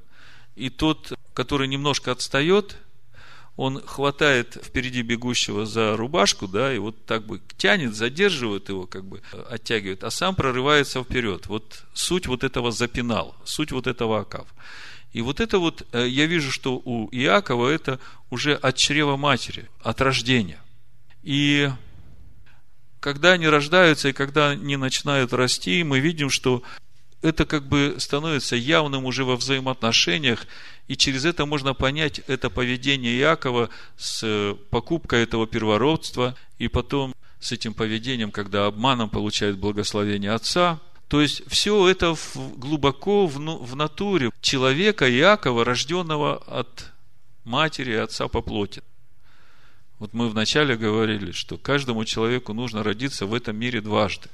и 0.54 0.70
тот, 0.70 1.12
который 1.34 1.68
немножко 1.68 2.12
отстает, 2.12 2.78
он 3.56 3.80
хватает 3.86 4.58
впереди 4.62 5.02
бегущего 5.02 5.64
за 5.64 5.96
рубашку, 5.96 6.46
да, 6.46 6.74
и 6.74 6.78
вот 6.78 7.06
так 7.06 7.26
бы 7.26 7.40
тянет, 7.56 7.94
задерживает 7.94 8.68
его, 8.68 8.86
как 8.86 9.04
бы 9.04 9.22
оттягивает, 9.48 10.04
а 10.04 10.10
сам 10.10 10.34
прорывается 10.34 11.02
вперед. 11.02 11.46
Вот 11.46 11.84
суть 11.94 12.26
вот 12.26 12.44
этого 12.44 12.70
запинал, 12.70 13.34
суть 13.44 13.72
вот 13.72 13.86
этого 13.86 14.20
окав. 14.20 14.46
И 15.12 15.22
вот 15.22 15.40
это 15.40 15.58
вот, 15.58 15.86
э, 15.92 16.06
я 16.06 16.26
вижу, 16.26 16.52
что 16.52 16.76
у 16.84 17.08
Иакова 17.10 17.70
это 17.70 17.98
уже 18.28 18.54
от 18.54 18.76
чрева 18.76 19.16
матери, 19.16 19.70
от 19.82 20.02
рождения. 20.02 20.60
И 21.22 21.70
когда 23.00 23.32
они 23.32 23.48
рождаются 23.48 24.08
и 24.08 24.12
когда 24.12 24.50
они 24.50 24.76
начинают 24.76 25.32
расти, 25.32 25.82
мы 25.84 26.00
видим, 26.00 26.28
что 26.28 26.62
это 27.22 27.44
как 27.44 27.66
бы 27.66 27.96
становится 27.98 28.56
явным 28.56 29.04
уже 29.04 29.24
во 29.24 29.36
взаимоотношениях, 29.36 30.46
и 30.88 30.96
через 30.96 31.24
это 31.24 31.46
можно 31.46 31.74
понять 31.74 32.20
это 32.26 32.50
поведение 32.50 33.18
Иакова 33.18 33.70
с 33.96 34.20
э, 34.22 34.54
покупкой 34.70 35.22
этого 35.22 35.46
первородства, 35.46 36.36
и 36.58 36.68
потом 36.68 37.14
с 37.40 37.52
этим 37.52 37.74
поведением, 37.74 38.30
когда 38.30 38.66
обманом 38.66 39.10
получает 39.10 39.58
благословение 39.58 40.32
отца. 40.32 40.80
То 41.08 41.20
есть, 41.20 41.42
все 41.48 41.88
это 41.88 42.16
глубоко 42.56 43.26
в, 43.26 43.36
в 43.36 43.76
натуре 43.76 44.30
человека 44.40 45.10
Иакова, 45.10 45.64
рожденного 45.64 46.36
от 46.46 46.92
матери 47.44 47.92
и 47.92 47.96
отца 47.96 48.28
по 48.28 48.42
плоти. 48.42 48.82
Вот 49.98 50.12
мы 50.12 50.28
вначале 50.28 50.76
говорили, 50.76 51.32
что 51.32 51.56
каждому 51.56 52.04
человеку 52.04 52.52
нужно 52.52 52.82
родиться 52.82 53.26
в 53.26 53.34
этом 53.34 53.56
мире 53.56 53.80
дважды. 53.80 54.28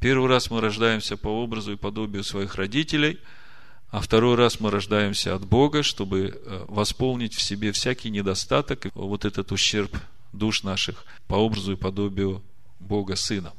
Первый 0.00 0.28
раз 0.28 0.50
мы 0.50 0.60
рождаемся 0.60 1.16
по 1.16 1.28
образу 1.28 1.72
и 1.72 1.76
подобию 1.76 2.24
своих 2.24 2.54
родителей– 2.56 3.18
а 3.90 4.00
второй 4.00 4.34
раз 4.34 4.60
мы 4.60 4.70
рождаемся 4.70 5.34
от 5.34 5.46
Бога, 5.46 5.82
чтобы 5.82 6.38
э, 6.44 6.64
восполнить 6.68 7.34
в 7.34 7.40
себе 7.40 7.72
всякий 7.72 8.10
недостаток, 8.10 8.88
вот 8.94 9.24
этот 9.24 9.52
ущерб 9.52 9.96
душ 10.32 10.64
наших 10.64 11.04
по 11.28 11.36
образу 11.36 11.72
и 11.72 11.76
подобию 11.76 12.42
Бога 12.80 13.16
Сына. 13.16 13.52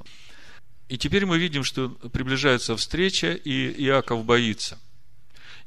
И 0.89 0.97
теперь 0.97 1.25
мы 1.25 1.37
видим, 1.37 1.63
что 1.63 1.89
приближается 1.89 2.75
встреча, 2.75 3.33
и 3.33 3.83
Иаков 3.85 4.25
боится. 4.25 4.77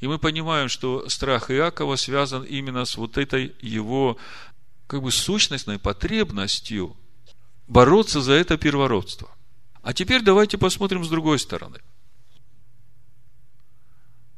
И 0.00 0.06
мы 0.06 0.18
понимаем, 0.18 0.68
что 0.68 1.08
страх 1.08 1.50
Иакова 1.50 1.96
связан 1.96 2.42
именно 2.42 2.84
с 2.84 2.96
вот 2.96 3.18
этой 3.18 3.54
его 3.60 4.18
как 4.86 5.02
бы 5.02 5.10
сущностной 5.10 5.78
потребностью 5.78 6.96
бороться 7.66 8.20
за 8.20 8.34
это 8.34 8.56
первородство. 8.56 9.28
А 9.82 9.92
теперь 9.92 10.22
давайте 10.22 10.58
посмотрим 10.58 11.04
с 11.04 11.08
другой 11.08 11.38
стороны– 11.38 11.80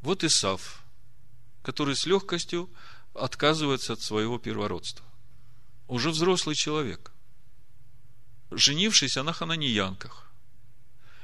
вот 0.03 0.25
Исав, 0.25 0.83
который 1.63 1.95
с 1.95 2.07
легкостью 2.07 2.69
отказывается 3.15 3.93
от 3.93 4.01
своего 4.01 4.39
первородства. 4.39 5.07
Уже 5.87 6.11
взрослый 6.11 6.57
человек, 6.57 7.13
женившийся 8.51 9.23
на 9.23 9.33
хананьянках. 9.33 10.29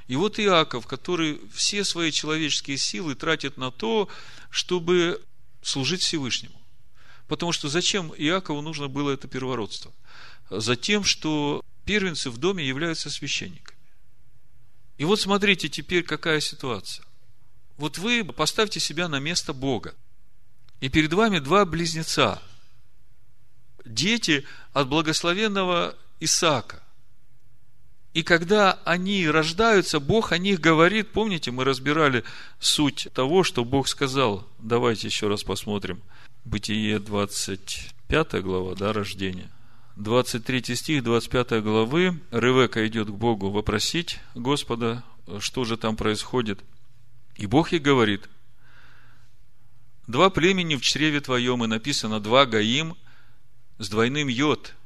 И 0.06 0.14
вот 0.14 0.38
Иаков, 0.38 0.86
который 0.86 1.40
все 1.52 1.84
свои 1.84 2.12
человеческие 2.12 2.78
силы 2.78 3.14
тратит 3.14 3.56
на 3.56 3.70
то, 3.70 4.08
чтобы 4.48 5.20
служить 5.60 6.02
Всевышнему. 6.02 6.60
Потому 7.26 7.52
что 7.52 7.68
зачем 7.68 8.14
Иакову 8.16 8.62
нужно 8.62 8.88
было 8.88 9.10
это 9.10 9.28
первородство? 9.28 9.92
Затем, 10.50 11.04
что 11.04 11.62
первенцы 11.84 12.30
в 12.30 12.38
доме 12.38 12.66
являются 12.66 13.10
священниками. 13.10 13.77
И 14.98 15.04
вот 15.04 15.20
смотрите 15.20 15.68
теперь, 15.68 16.02
какая 16.02 16.40
ситуация 16.40 17.04
Вот 17.76 17.98
вы 17.98 18.24
поставьте 18.24 18.80
себя 18.80 19.08
на 19.08 19.20
место 19.20 19.52
Бога. 19.52 19.94
И 20.80 20.88
перед 20.88 21.12
вами 21.12 21.38
два 21.38 21.64
близнеца. 21.64 22.42
Дети 23.84 24.44
от 24.72 24.88
благословенного 24.88 25.96
Исаака. 26.20 26.82
И 28.12 28.24
когда 28.24 28.72
они 28.84 29.28
рождаются, 29.28 30.00
Бог 30.00 30.32
о 30.32 30.38
них 30.38 30.60
говорит, 30.60 31.12
помните, 31.12 31.52
мы 31.52 31.64
разбирали 31.64 32.24
суть 32.58 33.08
того, 33.14 33.44
что 33.44 33.64
Бог 33.64 33.86
сказал. 33.86 34.46
Давайте 34.58 35.06
еще 35.06 35.28
раз 35.28 35.44
посмотрим. 35.44 36.02
Бытие 36.44 36.98
25 36.98 38.42
глава, 38.42 38.74
да, 38.74 38.92
рождение. 38.92 39.48
23 39.98 40.76
стих 40.76 41.02
25 41.02 41.60
главы. 41.60 42.20
Ревека 42.30 42.86
идет 42.86 43.08
к 43.08 43.12
Богу 43.12 43.50
вопросить 43.50 44.20
Господа, 44.36 45.02
что 45.40 45.64
же 45.64 45.76
там 45.76 45.96
происходит. 45.96 46.60
И 47.34 47.46
Бог 47.46 47.72
ей 47.72 47.80
говорит, 47.80 48.28
два 50.06 50.30
племени 50.30 50.76
в 50.76 50.82
чреве 50.82 51.20
твоем, 51.20 51.64
и 51.64 51.66
написано 51.66 52.20
два 52.20 52.46
гаим 52.46 52.96
с 53.78 53.88
двойным 53.88 54.28
йод. 54.28 54.76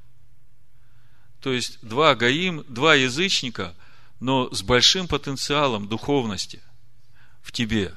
То 1.43 1.53
есть 1.53 1.79
два 1.87 2.15
гаим, 2.15 2.65
два 2.67 2.95
язычника, 2.95 3.75
но 4.19 4.51
с 4.51 4.63
большим 4.63 5.09
потенциалом 5.09 5.89
духовности 5.89 6.63
в 7.43 7.53
тебе. 7.53 7.95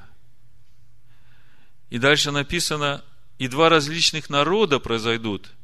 И 1.88 1.96
дальше 1.96 2.30
написано, 2.30 3.02
и 3.38 3.48
два 3.48 3.70
различных 3.70 4.28
народа 4.28 4.80
произойдут 4.80 5.55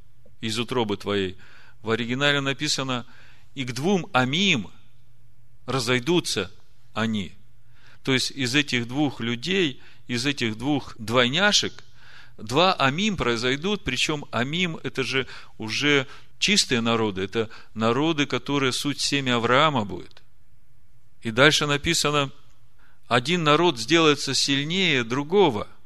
из 0.42 0.58
утробы 0.58 0.98
твоей. 0.98 1.38
В 1.80 1.90
оригинале 1.90 2.42
написано, 2.42 3.06
и 3.54 3.64
к 3.64 3.72
двум 3.72 4.06
амим 4.12 4.68
разойдутся 5.64 6.50
они. 6.92 7.32
То 8.02 8.12
есть 8.12 8.30
из 8.32 8.54
этих 8.54 8.86
двух 8.86 9.20
людей, 9.20 9.80
из 10.08 10.26
этих 10.26 10.58
двух 10.58 10.94
двойняшек, 10.98 11.72
два 12.36 12.74
амим 12.74 13.16
произойдут, 13.16 13.84
причем 13.84 14.26
амим 14.30 14.76
это 14.82 15.02
же 15.02 15.26
уже 15.56 16.06
чистые 16.38 16.82
народы, 16.82 17.22
это 17.22 17.48
народы, 17.72 18.26
которые 18.26 18.72
суть 18.72 19.00
семя 19.00 19.36
Авраама 19.36 19.86
будет. 19.86 20.22
И 21.22 21.30
дальше 21.30 21.66
написано, 21.66 22.30
один 23.08 23.44
народ 23.44 23.78
сделается 23.78 24.34
сильнее 24.34 25.02
другого– 25.02 25.66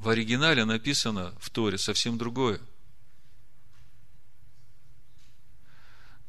в 0.00 0.08
оригинале 0.08 0.64
написано 0.64 1.34
в 1.38 1.50
Торе 1.50 1.76
совсем 1.76 2.16
другое. 2.16 2.58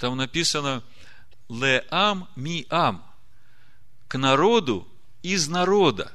Там 0.02 0.18
написано 0.18 0.82
Леам 1.48 2.28
Миам 2.36 3.06
к 4.08 4.18
народу 4.18 4.88
из 5.22 5.48
народа 5.48 6.12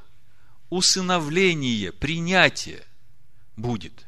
усыновление, 0.70 1.92
принятие 1.92 2.84
будет. 3.54 4.04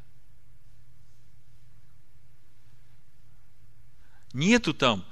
Нету 4.32 4.75
там 4.75 5.04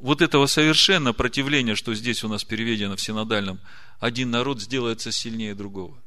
вот 0.00 0.22
этого 0.22 0.46
совершенно 0.46 1.12
противления, 1.12 1.74
что 1.74 1.94
здесь 1.94 2.24
у 2.24 2.28
нас 2.28 2.44
переведено 2.44 2.96
в 2.96 3.02
синодальном, 3.02 3.60
один 4.00 4.30
народ 4.30 4.62
сделается 4.62 5.12
сильнее 5.12 5.54
другого. 5.54 6.02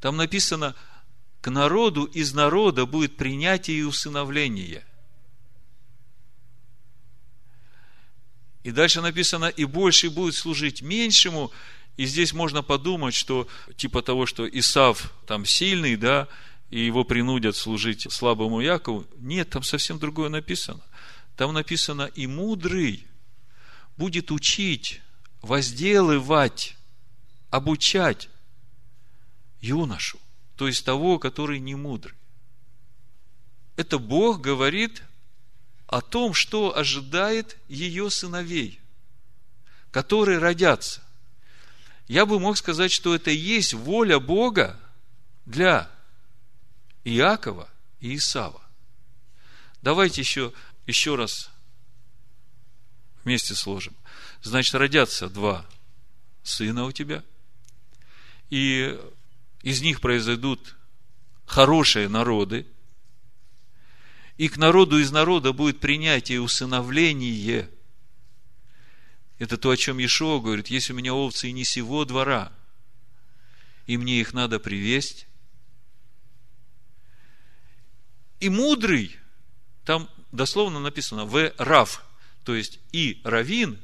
Там 0.00 0.16
написано 0.16 0.74
к 1.42 1.50
народу 1.50 2.04
из 2.04 2.32
народа 2.32 2.86
будет 2.86 3.18
принятие 3.18 3.80
и 3.80 3.82
усыновление. 3.82 4.86
И 8.62 8.70
дальше 8.70 9.00
написано, 9.00 9.46
и 9.46 9.64
больше 9.64 10.10
будет 10.10 10.34
служить 10.34 10.82
меньшему. 10.82 11.50
И 11.96 12.06
здесь 12.06 12.32
можно 12.32 12.62
подумать, 12.62 13.14
что 13.14 13.48
типа 13.76 14.02
того, 14.02 14.26
что 14.26 14.48
Исав 14.48 15.12
там 15.26 15.44
сильный, 15.44 15.96
да, 15.96 16.28
и 16.70 16.80
его 16.80 17.04
принудят 17.04 17.56
служить 17.56 18.06
слабому 18.10 18.60
Якову. 18.60 19.06
Нет, 19.18 19.50
там 19.50 19.62
совсем 19.62 19.98
другое 19.98 20.28
написано. 20.28 20.82
Там 21.36 21.52
написано, 21.52 22.10
и 22.14 22.26
мудрый 22.26 23.06
будет 23.96 24.30
учить, 24.30 25.00
возделывать, 25.42 26.76
обучать 27.50 28.28
юношу 29.60 30.18
то 30.62 30.68
есть 30.68 30.84
того, 30.84 31.18
который 31.18 31.58
не 31.58 31.74
мудрый. 31.74 32.14
Это 33.76 33.98
Бог 33.98 34.40
говорит 34.40 35.02
о 35.92 36.00
том, 36.00 36.32
что 36.32 36.74
ожидает 36.74 37.58
ее 37.68 38.08
сыновей, 38.08 38.80
которые 39.90 40.38
родятся. 40.38 41.02
Я 42.08 42.24
бы 42.24 42.40
мог 42.40 42.56
сказать, 42.56 42.90
что 42.90 43.14
это 43.14 43.30
и 43.30 43.36
есть 43.36 43.74
воля 43.74 44.18
Бога 44.18 44.80
для 45.44 45.90
Иакова 47.04 47.68
и 48.00 48.16
Исава. 48.16 48.62
Давайте 49.82 50.22
еще, 50.22 50.54
еще 50.86 51.14
раз 51.14 51.50
вместе 53.22 53.54
сложим. 53.54 53.94
Значит, 54.40 54.74
родятся 54.74 55.28
два 55.28 55.66
сына 56.42 56.84
у 56.84 56.92
тебя, 56.92 57.22
и 58.48 58.98
из 59.60 59.82
них 59.82 60.00
произойдут 60.00 60.74
хорошие 61.44 62.08
народы, 62.08 62.66
и 64.36 64.48
к 64.48 64.56
народу 64.56 64.98
из 64.98 65.10
народа 65.12 65.52
будет 65.52 65.80
принятие 65.80 66.36
и 66.36 66.40
усыновление. 66.40 67.68
Это 69.38 69.56
то, 69.56 69.70
о 69.70 69.76
чем 69.76 69.98
Ешо 69.98 70.40
говорит, 70.40 70.68
есть 70.68 70.90
у 70.90 70.94
меня 70.94 71.14
овцы 71.14 71.48
и 71.48 71.52
не 71.52 71.64
сего 71.64 72.04
двора, 72.04 72.52
и 73.86 73.96
мне 73.96 74.20
их 74.20 74.32
надо 74.32 74.58
привесть. 74.58 75.26
И 78.40 78.48
мудрый, 78.48 79.16
там 79.84 80.08
дословно 80.32 80.80
написано, 80.80 81.24
в 81.24 81.52
рав, 81.58 82.04
то 82.44 82.54
есть 82.54 82.80
и 82.92 83.20
равин 83.24 83.78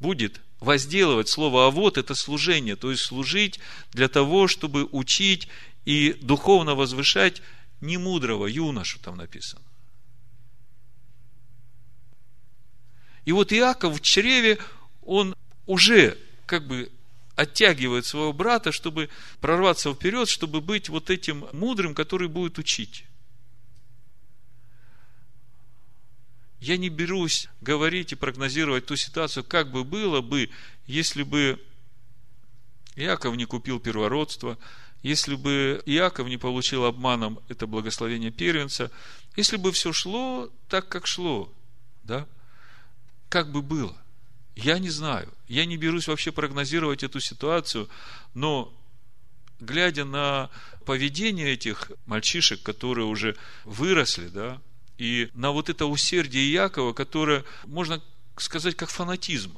будет 0.00 0.40
возделывать 0.60 1.28
слово 1.28 1.66
«а 1.66 1.70
вот»– 1.70 1.98
это 1.98 2.14
служение, 2.14 2.76
то 2.76 2.90
есть 2.90 3.04
служить 3.04 3.60
для 3.92 4.08
того, 4.08 4.48
чтобы 4.48 4.84
учить 4.90 5.48
и 5.84 6.12
духовно 6.20 6.74
возвышать 6.74 7.42
немудрого 7.80 8.46
юношу, 8.46 8.98
там 9.00 9.16
написано. 9.16 9.62
И 13.24 13.32
вот 13.32 13.52
Иаков 13.52 13.98
в 13.98 14.00
чреве, 14.00 14.58
он 15.02 15.36
уже 15.66 16.18
как 16.46 16.66
бы 16.66 16.90
оттягивает 17.36 18.06
своего 18.06 18.32
брата, 18.32 18.72
чтобы 18.72 19.10
прорваться 19.40 19.92
вперед, 19.92 20.28
чтобы 20.28 20.60
быть 20.60 20.88
вот 20.88 21.10
этим 21.10 21.46
мудрым, 21.52 21.94
который 21.94 22.26
будет 22.26 22.58
учить. 22.58 23.04
Я 26.60 26.76
не 26.76 26.88
берусь 26.88 27.48
говорить 27.60 28.12
и 28.12 28.16
прогнозировать 28.16 28.86
ту 28.86 28.96
ситуацию, 28.96 29.44
как 29.44 29.70
бы 29.70 29.84
было 29.84 30.20
бы, 30.20 30.50
если 30.86 31.22
бы 31.22 31.64
Иаков 32.96 33.36
не 33.36 33.44
купил 33.44 33.78
первородство, 33.78 34.58
если 35.02 35.36
бы 35.36 35.82
Иаков 35.86 36.28
не 36.28 36.36
получил 36.36 36.84
обманом 36.84 37.40
это 37.48 37.66
благословение 37.66 38.30
первенца, 38.30 38.90
если 39.36 39.56
бы 39.56 39.72
все 39.72 39.92
шло 39.92 40.50
так, 40.68 40.88
как 40.88 41.06
шло, 41.06 41.52
да, 42.02 42.26
как 43.28 43.52
бы 43.52 43.62
было. 43.62 43.96
Я 44.56 44.78
не 44.78 44.90
знаю. 44.90 45.32
Я 45.46 45.64
не 45.66 45.76
берусь 45.76 46.08
вообще 46.08 46.32
прогнозировать 46.32 47.04
эту 47.04 47.20
ситуацию, 47.20 47.88
но 48.34 48.74
глядя 49.60 50.04
на 50.04 50.50
поведение 50.84 51.52
этих 51.52 51.92
мальчишек, 52.06 52.62
которые 52.62 53.06
уже 53.06 53.36
выросли, 53.64 54.28
да, 54.28 54.60
и 54.96 55.30
на 55.34 55.52
вот 55.52 55.68
это 55.68 55.86
усердие 55.86 56.52
Якова, 56.52 56.92
которое, 56.92 57.44
можно 57.66 58.02
сказать, 58.36 58.74
как 58.74 58.90
фанатизм. 58.90 59.56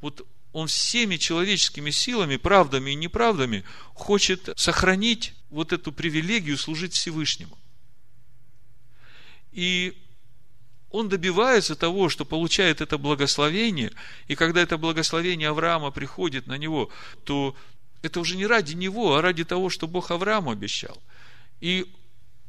Вот 0.00 0.26
он 0.58 0.66
всеми 0.66 1.16
человеческими 1.16 1.90
силами, 1.90 2.36
правдами 2.36 2.90
и 2.90 2.96
неправдами 2.96 3.62
хочет 3.94 4.50
сохранить 4.56 5.34
вот 5.50 5.72
эту 5.72 5.92
привилегию 5.92 6.58
служить 6.58 6.94
Всевышнему. 6.94 7.56
И 9.52 9.96
он 10.90 11.08
добивается 11.08 11.76
того, 11.76 12.08
что 12.08 12.24
получает 12.24 12.80
это 12.80 12.98
благословение, 12.98 13.92
и 14.26 14.34
когда 14.34 14.60
это 14.60 14.78
благословение 14.78 15.50
Авраама 15.50 15.92
приходит 15.92 16.48
на 16.48 16.58
него, 16.58 16.90
то 17.24 17.54
это 18.02 18.18
уже 18.18 18.36
не 18.36 18.46
ради 18.46 18.74
него, 18.74 19.14
а 19.14 19.22
ради 19.22 19.44
того, 19.44 19.70
что 19.70 19.86
Бог 19.86 20.10
Аврааму 20.10 20.50
обещал. 20.50 21.00
И 21.60 21.86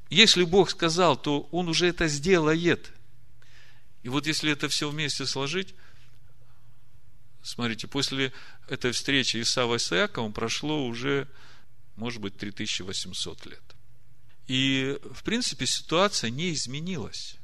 если 0.10 0.44
Бог 0.46 0.72
сказал, 0.72 1.16
то 1.16 1.48
Он 1.52 1.70
уже 1.70 1.86
это 1.86 2.08
сделает. 2.08 2.92
И 4.02 4.10
вот 4.10 4.26
если 4.26 4.52
это 4.52 4.68
все 4.68 4.90
вместе 4.90 5.28
сложить, 5.28 5.76
смотрите, 7.42 7.88
после 7.88 8.34
этой 8.68 8.92
встречи 8.92 9.42
Исава 9.42 9.78
с 9.78 9.92
Иаковом 9.92 10.34
прошло 10.34 10.86
уже, 10.86 11.28
может 11.96 12.22
быть, 12.22 12.38
3800 12.38 13.46
лет. 13.46 13.64
И, 14.48 14.98
в 15.14 15.24
принципе, 15.24 15.66
ситуация 15.66 16.30
не 16.30 16.54
изменилась. 16.54 17.38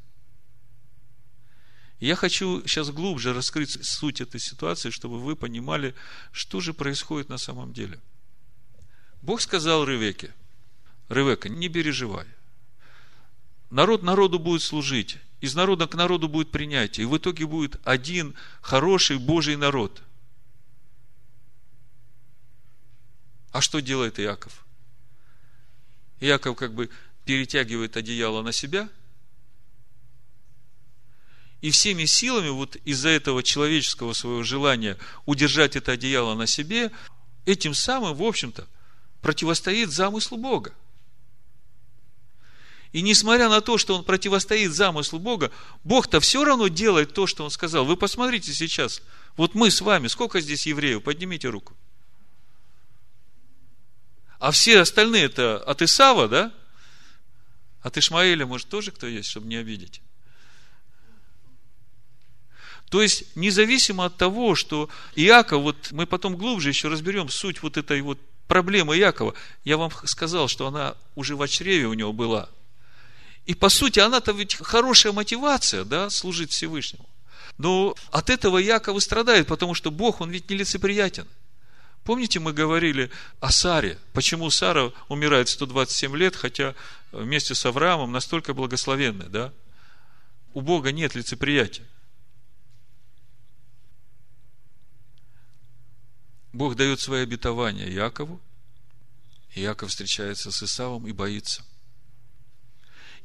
Я 1.99 2.15
хочу 2.15 2.61
сейчас 2.67 2.89
глубже 2.91 3.33
раскрыть 3.33 3.83
суть 3.85 4.21
этой 4.21 4.39
ситуации, 4.39 4.89
чтобы 4.89 5.19
вы 5.19 5.35
понимали, 5.35 5.95
что 6.31 6.59
же 6.59 6.73
происходит 6.73 7.29
на 7.29 7.37
самом 7.37 7.73
деле. 7.73 7.99
Бог 9.21 9.41
сказал 9.41 9.85
Ревеке, 9.85 10.33
Ревека, 11.09 11.49
не 11.49 11.69
переживай. 11.69 12.27
Народ 13.69 14.03
народу 14.03 14.39
будет 14.39 14.61
служить, 14.61 15.17
из 15.41 15.55
народа 15.55 15.87
к 15.87 15.95
народу 15.95 16.27
будет 16.27 16.51
принятие, 16.51 17.03
и 17.03 17.07
в 17.07 17.17
итоге 17.17 17.45
будет 17.45 17.79
один 17.83 18.35
хороший 18.61 19.17
Божий 19.17 19.55
народ. 19.55 20.01
А 23.51 23.61
что 23.61 23.79
делает 23.79 24.19
Иаков? 24.19 24.65
Иаков 26.19 26.57
как 26.57 26.73
бы 26.73 26.89
перетягивает 27.25 27.97
одеяло 27.97 28.41
на 28.41 28.51
себя– 28.51 28.89
и 31.65 31.71
всеми 31.71 32.05
силами 32.05 32.49
вот 32.49 32.75
из-за 32.85 33.09
этого 33.09 33.41
человеческого 33.41 34.13
своего 34.13 34.43
желания 34.43 34.99
удержать 35.25 35.75
это 35.75 35.93
одеяло 35.93 36.35
на 36.35 36.45
себе, 36.45 36.91
этим 37.47 37.73
самым, 37.73 38.13
в 38.13 38.21
общем-то, 38.21 38.67
противостоит 39.23 39.89
замыслу 39.89 40.37
Бога. 40.37 40.73
И 42.95 43.01
несмотря 43.01 43.49
на 43.49 43.59
то, 43.59 43.77
что 43.77 43.93
он 43.97 44.05
противостоит 44.05 44.71
замыслу 44.71 45.19
Бога, 45.19 45.51
Бог-то 45.83 46.21
все 46.21 46.45
равно 46.45 46.69
делает 46.69 47.13
то, 47.13 47.27
что 47.27 47.43
он 47.43 47.51
сказал. 47.51 47.83
Вы 47.83 47.97
посмотрите 47.97 48.53
сейчас. 48.53 49.01
Вот 49.35 49.53
мы 49.53 49.69
с 49.69 49.81
вами, 49.81 50.07
сколько 50.07 50.39
здесь 50.39 50.65
евреев? 50.65 51.03
Поднимите 51.03 51.49
руку. 51.49 51.75
А 54.39 54.51
все 54.51 54.79
остальные 54.79 55.25
это 55.25 55.57
от 55.57 55.81
Исава, 55.81 56.29
да? 56.29 56.53
От 57.81 57.97
Ишмаэля, 57.97 58.45
может, 58.45 58.69
тоже 58.69 58.93
кто 58.93 59.07
есть, 59.07 59.29
чтобы 59.29 59.47
не 59.47 59.57
обидеть? 59.57 59.99
То 62.89 63.01
есть, 63.01 63.35
независимо 63.35 64.05
от 64.05 64.15
того, 64.15 64.55
что 64.55 64.89
Иаков, 65.17 65.63
вот 65.63 65.91
мы 65.91 66.07
потом 66.07 66.37
глубже 66.37 66.69
еще 66.69 66.87
разберем 66.87 67.27
суть 67.27 67.61
вот 67.61 67.75
этой 67.75 67.99
вот 67.99 68.21
проблемы 68.47 68.97
Иакова, 68.97 69.33
я 69.65 69.75
вам 69.75 69.91
сказал, 70.05 70.47
что 70.47 70.67
она 70.67 70.95
уже 71.15 71.35
в 71.35 71.45
чреве 71.49 71.87
у 71.87 71.93
него 71.93 72.13
была. 72.13 72.47
И 73.45 73.53
по 73.53 73.69
сути, 73.69 73.99
она-то 73.99 74.31
ведь 74.31 74.55
хорошая 74.55 75.13
мотивация, 75.13 75.83
да, 75.83 76.09
служить 76.09 76.51
Всевышнему. 76.51 77.07
Но 77.57 77.95
от 78.11 78.29
этого 78.29 78.57
Яков 78.57 78.97
и 78.97 78.99
страдает, 78.99 79.47
потому 79.47 79.73
что 79.73 79.91
Бог, 79.91 80.21
он 80.21 80.29
ведь 80.31 80.49
нелицеприятен. 80.49 81.27
Помните, 82.03 82.39
мы 82.39 82.53
говорили 82.53 83.09
о 83.39 83.51
Саре, 83.51 83.97
почему 84.13 84.49
Сара 84.49 84.91
умирает 85.09 85.49
127 85.49 86.15
лет, 86.15 86.35
хотя 86.35 86.75
вместе 87.11 87.55
с 87.55 87.65
Авраамом 87.65 88.11
настолько 88.11 88.53
благословенная, 88.53 89.27
да? 89.27 89.53
У 90.53 90.61
Бога 90.61 90.91
нет 90.91 91.15
лицеприятия. 91.15 91.85
Бог 96.53 96.75
дает 96.75 96.99
свои 96.99 97.23
обетования 97.23 97.87
Якову, 97.87 98.39
и 99.55 99.61
Яков 99.61 99.89
встречается 99.89 100.51
с 100.51 100.63
Исавом 100.63 101.07
и 101.07 101.11
боится. 101.11 101.63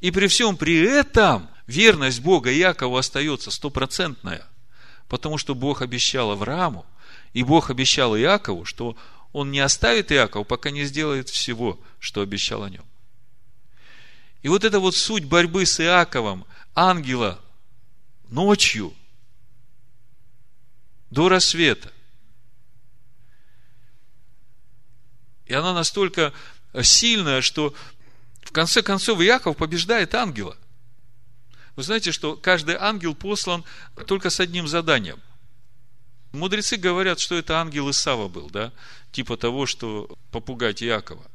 И 0.01 0.11
при 0.11 0.27
всем 0.27 0.57
при 0.57 0.77
этом 0.77 1.49
верность 1.67 2.21
Бога 2.21 2.51
Якову 2.51 2.97
остается 2.97 3.51
стопроцентная, 3.51 4.45
потому 5.07 5.37
что 5.37 5.55
Бог 5.55 5.81
обещал 5.81 6.31
Аврааму, 6.31 6.85
и 7.33 7.43
Бог 7.43 7.69
обещал 7.69 8.17
Иакову, 8.17 8.65
что 8.65 8.97
он 9.31 9.51
не 9.51 9.59
оставит 9.59 10.11
Иакова, 10.11 10.43
пока 10.43 10.71
не 10.71 10.83
сделает 10.83 11.29
всего, 11.29 11.79
что 11.99 12.21
обещал 12.21 12.63
о 12.63 12.69
нем. 12.69 12.83
И 14.41 14.49
вот 14.49 14.63
эта 14.63 14.79
вот 14.79 14.95
суть 14.95 15.23
борьбы 15.23 15.65
с 15.65 15.79
Иаковом, 15.79 16.45
ангела, 16.73 17.39
ночью, 18.29 18.93
до 21.09 21.29
рассвета, 21.29 21.91
И 25.51 25.53
она 25.53 25.73
настолько 25.73 26.31
сильная, 26.81 27.41
что 27.41 27.73
в 28.41 28.51
конце 28.51 28.81
концов 28.81 29.21
Иаков 29.21 29.57
побеждает 29.57 30.15
ангела. 30.15 30.57
Вы 31.75 31.83
знаете, 31.83 32.11
что 32.11 32.35
каждый 32.35 32.75
ангел 32.75 33.15
послан 33.15 33.63
только 34.07 34.29
с 34.29 34.39
одним 34.39 34.67
заданием. 34.67 35.19
Мудрецы 36.31 36.77
говорят, 36.77 37.19
что 37.19 37.35
это 37.35 37.59
ангел 37.59 37.89
Исава 37.89 38.27
был, 38.27 38.49
да, 38.49 38.71
типа 39.11 39.37
того, 39.37 39.65
что 39.65 40.09
попугать 40.31 40.81
Иакова. 40.83 41.25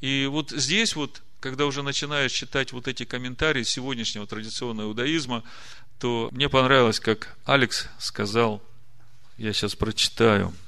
И 0.00 0.26
вот 0.26 0.50
здесь 0.50 0.96
вот, 0.96 1.22
когда 1.40 1.66
уже 1.66 1.82
начинаешь 1.82 2.32
читать 2.32 2.72
вот 2.72 2.88
эти 2.88 3.04
комментарии 3.04 3.62
сегодняшнего 3.62 4.26
традиционного 4.26 4.88
иудаизма, 4.88 5.42
то 5.98 6.28
мне 6.32 6.48
понравилось, 6.48 7.00
как 7.00 7.36
Алекс 7.44 7.88
сказал, 7.98 8.62
я 9.36 9.52
сейчас 9.52 9.74
прочитаю– 9.74 10.54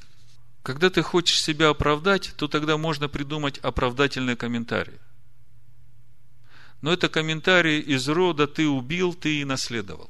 когда 0.66 0.90
ты 0.90 1.01
хочешь 1.01 1.40
себя 1.40 1.69
оправдать, 1.69 2.33
то 2.37 2.49
тогда 2.49 2.77
можно 2.77 3.09
придумать 3.09 3.59
оправдательный 3.59 4.35
комментарий. 4.35 4.95
Но 6.87 6.92
это 6.92 7.09
комментарий 7.09 7.81
из 7.81 8.07
рода 8.07 8.46
«ты 8.46 8.68
убил, 8.68 9.12
ты 9.12 9.40
и 9.40 9.44
наследовал». 9.44 10.09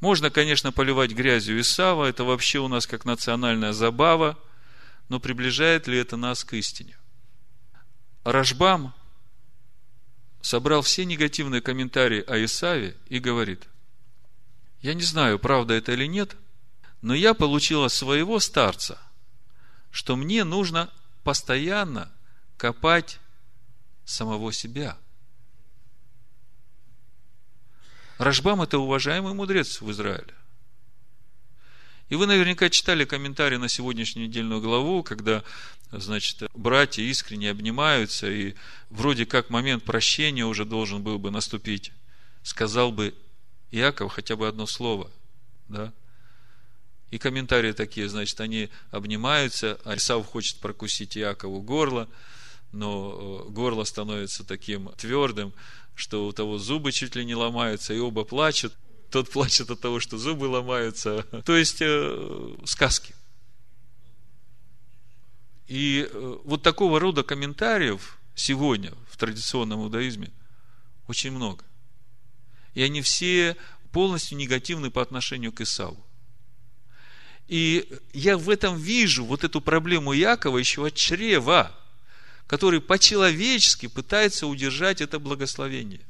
Можно, 0.00 0.28
конечно, 0.28 0.72
поливать 0.72 1.12
грязью 1.12 1.60
Исава, 1.60 2.06
это 2.06 2.24
вообще 2.24 2.58
у 2.58 2.66
нас 2.66 2.84
как 2.88 3.04
национальная 3.04 3.72
забава, 3.72 4.36
но 5.08 5.20
приближает 5.20 5.86
ли 5.86 5.96
это 5.96 6.16
нас 6.16 6.42
к 6.42 6.54
истине? 6.54 6.96
Рашбам 8.24 8.92
собрал 10.40 10.82
все 10.82 11.04
негативные 11.04 11.60
комментарии 11.60 12.24
о 12.26 12.44
Исаве 12.44 12.96
и 13.08 13.20
говорит, 13.20 13.68
я 14.82 14.94
не 14.94 15.02
знаю, 15.04 15.38
правда 15.38 15.74
это 15.74 15.92
или 15.92 16.06
нет– 16.06 16.34
но 17.02 17.14
я 17.14 17.34
получила 17.34 17.86
своего 17.86 18.40
старца, 18.40 18.98
что 19.92 20.16
мне 20.16 20.42
нужно 20.42 20.90
постоянно 21.22 22.10
копать 22.56 23.20
самого 24.08 24.52
себя. 24.52 24.96
Рашбам– 28.16 28.62
это 28.62 28.78
уважаемый 28.78 29.34
мудрец 29.34 29.80
в 29.80 29.90
Израиле. 29.90 30.34
И 32.08 32.14
вы 32.14 32.26
наверняка 32.26 32.70
читали 32.70 33.04
комментарии 33.04 33.56
на 33.56 33.68
сегодняшнюю 33.68 34.28
недельную 34.28 34.62
главу, 34.62 35.02
когда, 35.02 35.44
значит, 35.92 36.42
братья 36.54 37.02
искренне 37.02 37.50
обнимаются, 37.50 38.30
и 38.30 38.54
вроде 38.88 39.26
как 39.26 39.50
момент 39.50 39.84
прощения 39.84 40.46
уже 40.46 40.64
должен 40.64 41.02
был 41.02 41.18
бы 41.18 41.30
наступить. 41.30 41.92
Сказал 42.42 42.92
бы 42.92 43.14
Иаков 43.70 44.12
хотя 44.12 44.36
бы 44.36 44.48
одно 44.48 44.66
слово, 44.66 45.10
да? 45.68 45.92
И 47.10 47.18
комментарии 47.18 47.72
такие, 47.72 48.08
значит, 48.08 48.40
они 48.40 48.70
обнимаются, 48.90 49.78
а 49.84 49.96
Исав 49.96 50.26
хочет 50.26 50.58
прокусить 50.60 51.16
Иакову 51.16 51.60
горло, 51.60 52.08
но 52.72 53.44
э, 53.46 53.50
горло 53.50 53.84
становится 53.84 54.44
таким 54.44 54.90
твердым, 54.96 55.52
что 55.94 56.26
у 56.26 56.32
того 56.32 56.58
зубы 56.58 56.92
чуть 56.92 57.16
ли 57.16 57.24
не 57.24 57.34
ломаются, 57.34 57.94
и 57.94 57.98
оба 57.98 58.24
плачут. 58.24 58.76
Тот 59.10 59.30
плачет 59.32 59.70
от 59.70 59.80
того, 59.80 60.00
что 60.00 60.18
зубы 60.18 60.44
ломаются. 60.44 61.22
То 61.44 61.56
есть, 61.56 61.78
э, 61.80 62.56
сказки. 62.64 63.14
И 65.66 66.08
э, 66.10 66.38
вот 66.44 66.62
такого 66.62 66.98
рода 66.98 67.22
комментариев 67.22 68.18
сегодня 68.34 68.92
в 69.10 69.16
традиционном 69.16 69.82
иудаизме 69.82 70.30
очень 71.08 71.30
много. 71.32 71.64
И 72.74 72.82
они 72.82 73.02
все 73.02 73.56
полностью 73.92 74.38
негативны 74.38 74.90
по 74.90 75.02
отношению 75.02 75.52
к 75.52 75.60
Исаву. 75.60 76.04
И 77.48 77.90
я 78.12 78.36
в 78.36 78.50
этом 78.50 78.76
вижу 78.76 79.24
вот 79.24 79.42
эту 79.42 79.60
проблему 79.60 80.12
Якова 80.12 80.58
еще 80.58 80.86
от 80.86 80.94
чрева, 80.94 81.74
который 82.48 82.80
по-человечески 82.80 83.86
пытается 83.86 84.48
удержать 84.48 85.00
это 85.00 85.20
благословение. 85.20 86.00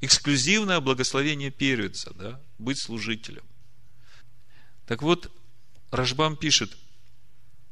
Эксклюзивное 0.00 0.80
благословение 0.80 1.50
перца, 1.50 2.12
да, 2.14 2.40
быть 2.58 2.80
служителем. 2.80 3.44
Так 4.86 5.02
вот, 5.02 5.30
Рашбам 5.92 6.36
пишет, 6.36 6.76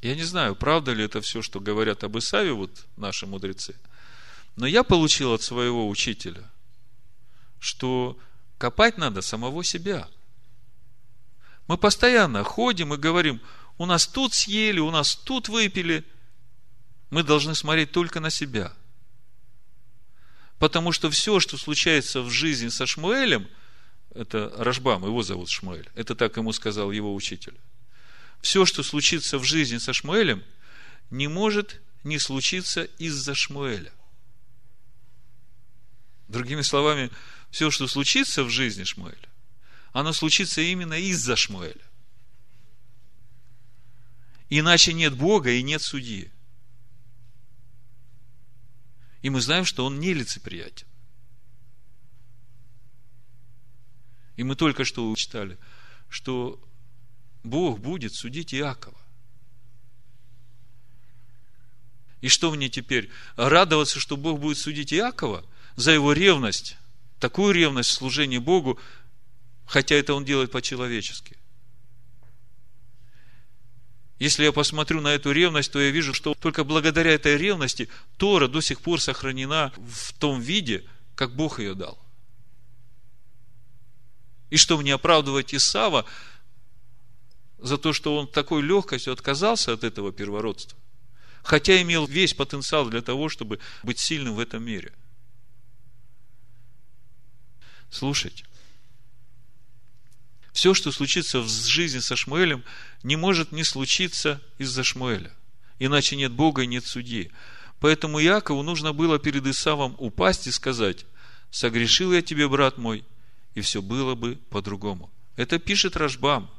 я 0.00 0.14
не 0.14 0.22
знаю, 0.22 0.54
правда 0.54 0.92
ли 0.92 1.04
это 1.04 1.20
все, 1.20 1.42
что 1.42 1.58
говорят 1.58 2.04
об 2.04 2.16
Исаве, 2.18 2.52
вот 2.52 2.86
наши 2.96 3.26
мудрецы, 3.26 3.74
но 4.54 4.66
я 4.66 4.84
получил 4.84 5.32
от 5.32 5.42
своего 5.42 5.88
учителя, 5.88 6.44
что 7.58 8.16
копать 8.58 8.96
надо 8.98 9.22
самого 9.22 9.64
себя– 9.64 10.08
мы 11.68 11.76
постоянно 11.76 12.42
ходим 12.42 12.94
и 12.94 12.96
говорим, 12.96 13.40
у 13.76 13.86
нас 13.86 14.06
тут 14.06 14.34
съели, 14.34 14.80
у 14.80 14.90
нас 14.90 15.14
тут 15.14 15.48
выпили. 15.48 16.02
Мы 17.10 17.22
должны 17.22 17.54
смотреть 17.54 17.92
только 17.92 18.20
на 18.20 18.30
себя. 18.30 18.72
Потому 20.58 20.92
что 20.92 21.10
все, 21.10 21.40
что 21.40 21.56
случается 21.56 22.20
в 22.20 22.30
жизни 22.30 22.68
со 22.68 22.86
Шмуэлем, 22.86 23.48
это 24.14 24.52
Рашбам, 24.56 25.04
его 25.04 25.22
зовут 25.22 25.48
Шмуэль, 25.48 25.88
это 25.94 26.14
так 26.14 26.36
ему 26.36 26.52
сказал 26.52 26.90
его 26.90 27.14
учитель. 27.14 27.54
Все, 28.40 28.66
что 28.66 28.82
случится 28.82 29.38
в 29.38 29.44
жизни 29.44 29.78
со 29.78 29.92
Шмуэлем, 29.92 30.42
не 31.10 31.28
может 31.28 31.80
не 32.04 32.18
случиться 32.18 32.84
из-за 32.98 33.34
Шмуэля. 33.34 33.92
Другими 36.28 36.62
словами, 36.62 37.10
все, 37.50 37.70
что 37.70 37.86
случится 37.86 38.44
в 38.44 38.50
жизни 38.50 38.84
Шмуэля, 38.84 39.16
оно 39.92 40.12
случится 40.12 40.60
именно 40.60 40.94
из-за 40.94 41.36
Шмуэля. 41.36 41.74
Иначе 44.50 44.92
нет 44.92 45.14
Бога 45.14 45.50
и 45.50 45.62
нет 45.62 45.82
судьи. 45.82 46.30
И 49.22 49.30
мы 49.30 49.40
знаем, 49.40 49.64
что 49.64 49.84
он 49.84 49.98
нелицеприятен. 49.98 50.86
И 54.36 54.44
мы 54.44 54.54
только 54.54 54.84
что 54.84 55.12
читали, 55.16 55.58
что 56.08 56.62
Бог 57.42 57.80
будет 57.80 58.14
судить 58.14 58.54
Иакова. 58.54 58.98
И 62.20 62.28
что 62.28 62.50
мне 62.52 62.68
теперь? 62.68 63.10
Радоваться, 63.36 64.00
что 64.00 64.16
Бог 64.16 64.40
будет 64.40 64.58
судить 64.58 64.92
Иакова 64.92 65.44
за 65.76 65.92
его 65.92 66.12
ревность, 66.12 66.76
такую 67.20 67.54
ревность 67.54 67.90
в 67.90 67.94
служении 67.94 68.38
Богу, 68.38 68.78
хотя 69.66 69.94
это 69.94 70.14
он 70.14 70.24
делает 70.24 70.50
по-человечески. 70.50 71.37
Если 74.18 74.42
я 74.44 74.52
посмотрю 74.52 75.00
на 75.00 75.08
эту 75.08 75.30
ревность, 75.30 75.70
то 75.70 75.80
я 75.80 75.90
вижу, 75.90 76.12
что 76.12 76.34
только 76.34 76.64
благодаря 76.64 77.12
этой 77.12 77.36
ревности 77.36 77.88
Тора 78.16 78.48
до 78.48 78.60
сих 78.60 78.80
пор 78.80 79.00
сохранена 79.00 79.72
в 79.76 80.12
том 80.14 80.40
виде, 80.40 80.84
как 81.14 81.36
Бог 81.36 81.60
ее 81.60 81.74
дал. 81.74 81.98
И 84.50 84.56
что 84.56 84.76
мне 84.76 84.94
оправдывать 84.94 85.54
Исава 85.54 86.04
за 87.58 87.78
то, 87.78 87.92
что 87.92 88.16
он 88.16 88.26
такой 88.26 88.62
легкостью 88.62 89.12
отказался 89.12 89.72
от 89.72 89.84
этого 89.84 90.12
первородства, 90.12 90.76
хотя 91.44 91.80
имел 91.80 92.06
весь 92.06 92.34
потенциал 92.34 92.88
для 92.88 93.02
того, 93.02 93.28
чтобы 93.28 93.60
быть 93.84 94.00
сильным 94.00 94.34
в 94.34 94.40
этом 94.40 94.64
мире. 94.64 94.92
Слушайте, 97.90 98.44
все, 100.58 100.74
что 100.74 100.90
случится 100.90 101.38
в 101.38 101.48
жизни 101.48 102.00
со 102.00 102.16
Шмуэлем, 102.16 102.64
не 103.04 103.14
может 103.14 103.52
не 103.52 103.62
случиться 103.62 104.42
из-за 104.58 104.82
Шмуэля. 104.82 105.32
Иначе 105.78 106.16
нет 106.16 106.32
Бога 106.32 106.62
и 106.62 106.66
нет 106.66 106.84
судьи. 106.84 107.30
Поэтому 107.78 108.18
Якову 108.18 108.64
нужно 108.64 108.92
было 108.92 109.20
перед 109.20 109.46
Исавом 109.46 109.94
упасть 109.98 110.48
и 110.48 110.50
сказать, 110.50 111.06
согрешил 111.52 112.12
я 112.12 112.22
тебе, 112.22 112.48
брат 112.48 112.76
мой, 112.76 113.04
и 113.54 113.60
все 113.60 113.80
было 113.80 114.16
бы 114.16 114.34
по-другому. 114.50 115.12
Это 115.36 115.60
пишет 115.60 115.96
Рашбам. 115.96 116.50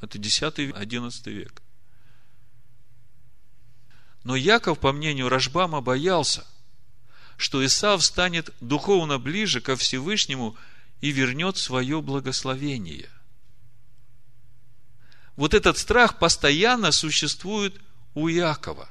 Это 0.00 0.18
10-11 0.18 1.30
век. 1.30 1.62
Но 4.24 4.34
Яков, 4.34 4.80
по 4.80 4.92
мнению 4.92 5.28
Рашбама, 5.28 5.80
боялся, 5.80 6.44
что 7.36 7.64
Исав 7.64 8.02
станет 8.02 8.52
духовно 8.60 9.20
ближе 9.20 9.60
ко 9.60 9.76
Всевышнему– 9.76 10.56
и 11.02 11.10
вернет 11.10 11.58
свое 11.58 12.00
благословение. 12.00 13.10
Вот 15.36 15.52
этот 15.52 15.76
страх 15.76 16.18
постоянно 16.18 16.92
существует 16.92 17.78
у 18.14 18.28
Иакова. 18.28 18.88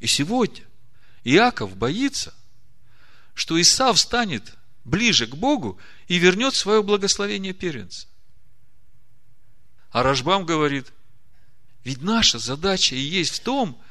И 0.00 0.06
сегодня 0.06 0.64
Иаков 1.22 1.76
боится, 1.76 2.34
что 3.34 3.60
Исав 3.60 3.98
станет 3.98 4.54
ближе 4.84 5.26
к 5.26 5.34
Богу 5.34 5.78
и 6.06 6.18
вернет 6.18 6.54
свое 6.54 6.82
благословение 6.82 7.52
первенца. 7.52 8.08
А 9.90 10.02
Рашбам 10.02 10.46
говорит, 10.46 10.92
ведь 11.84 12.00
наша 12.00 12.38
задача 12.38 12.94
и 12.94 13.00
есть 13.00 13.36
в 13.36 13.40
том, 13.40 13.82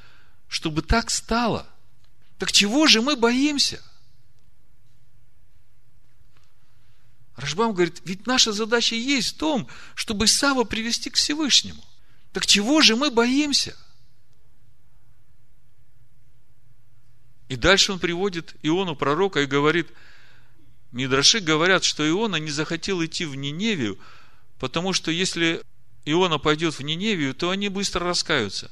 чтобы 0.47 0.81
так 0.81 1.11
стало. 1.11 1.69
Так 2.39 2.51
чего 2.51 2.87
же 2.87 3.01
мы 3.01 3.15
боимся? 3.15 3.83
Рашбам 7.37 7.73
говорит, 7.73 8.01
ведь 8.03 8.25
наша 8.25 8.51
задача 8.51 8.95
есть 8.95 9.35
в 9.35 9.37
том, 9.37 9.67
чтобы 9.93 10.25
Сава 10.27 10.63
привести 10.63 11.11
к 11.11 11.15
Всевышнему. 11.15 11.83
Так 12.33 12.47
чего 12.47 12.81
же 12.81 12.95
мы 12.95 13.11
боимся? 13.11 13.77
И 17.47 17.55
дальше 17.55 17.93
он 17.93 17.99
приводит 17.99 18.55
Иону 18.63 18.95
пророка 18.95 19.41
и 19.41 19.45
говорит, 19.45 19.89
Мидраши 20.91 21.39
говорят, 21.39 21.83
что 21.83 22.07
Иона 22.09 22.37
не 22.37 22.49
захотел 22.49 23.05
идти 23.05 23.25
в 23.25 23.35
Ниневию, 23.35 23.99
потому 24.59 24.91
что 24.91 25.11
если 25.11 25.61
Иона 26.05 26.39
пойдет 26.39 26.73
в 26.73 26.81
Ниневию, 26.81 27.35
то 27.35 27.51
они 27.51 27.69
быстро 27.69 28.03
раскаются. 28.03 28.71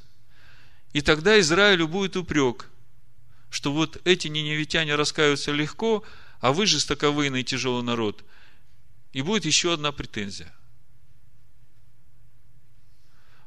И 0.92 1.02
тогда 1.02 1.40
Израилю 1.40 1.88
будет 1.88 2.18
упрек, 2.18 2.68
что 3.52 3.72
вот 3.72 4.02
эти 4.06 4.28
ниневитяне 4.28 4.96
раскаются 4.96 5.52
легко, 5.52 6.04
а 6.40 6.52
вы 6.52 6.66
жестоковыйный 6.66 7.44
тяжелый 7.44 7.84
народ– 7.84 8.26
и 9.16 9.22
будет 9.22 9.46
еще 9.46 9.74
одна 9.74 9.94
претензия. 9.94 10.54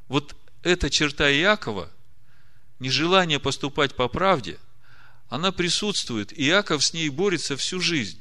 Вот 0.07 0.35
эта 0.63 0.89
черта 0.89 1.31
Иакова, 1.31 1.91
нежелание 2.79 3.39
поступать 3.39 3.95
по 3.95 4.07
правде, 4.07 4.57
она 5.29 5.51
присутствует. 5.51 6.35
И 6.35 6.47
Иаков 6.47 6.83
с 6.83 6.93
ней 6.93 7.07
борется 7.09 7.55
всю 7.55 7.79
жизнь. 7.79 8.19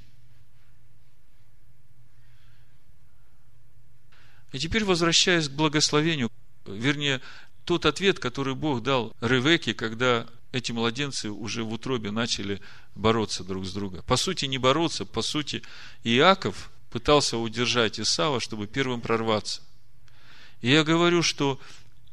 И 4.52 4.58
теперь 4.58 4.84
возвращаясь 4.84 5.48
к 5.48 5.52
благословению, 5.52 6.30
вернее, 6.66 7.22
тот 7.64 7.86
ответ, 7.86 8.18
который 8.18 8.54
Бог 8.54 8.82
дал 8.82 9.16
Ревеке, 9.22 9.72
когда 9.72 10.26
эти 10.52 10.72
младенцы 10.72 11.30
уже 11.30 11.64
в 11.64 11.72
утробе 11.72 12.10
начали 12.10 12.60
бороться 12.94 13.42
друг 13.42 13.64
с 13.64 13.72
другом. 13.72 14.02
По 14.02 14.18
сути, 14.18 14.44
не 14.44 14.58
бороться, 14.58 15.06
по 15.06 15.22
сути, 15.22 15.62
Иаков 16.04 16.70
пытался 16.90 17.38
удержать 17.38 18.00
Исава, 18.00 18.40
чтобы 18.40 18.66
первым 18.66 19.00
прорваться. 19.00 19.62
И 20.60 20.70
я 20.70 20.84
говорю, 20.84 21.22
что 21.22 21.60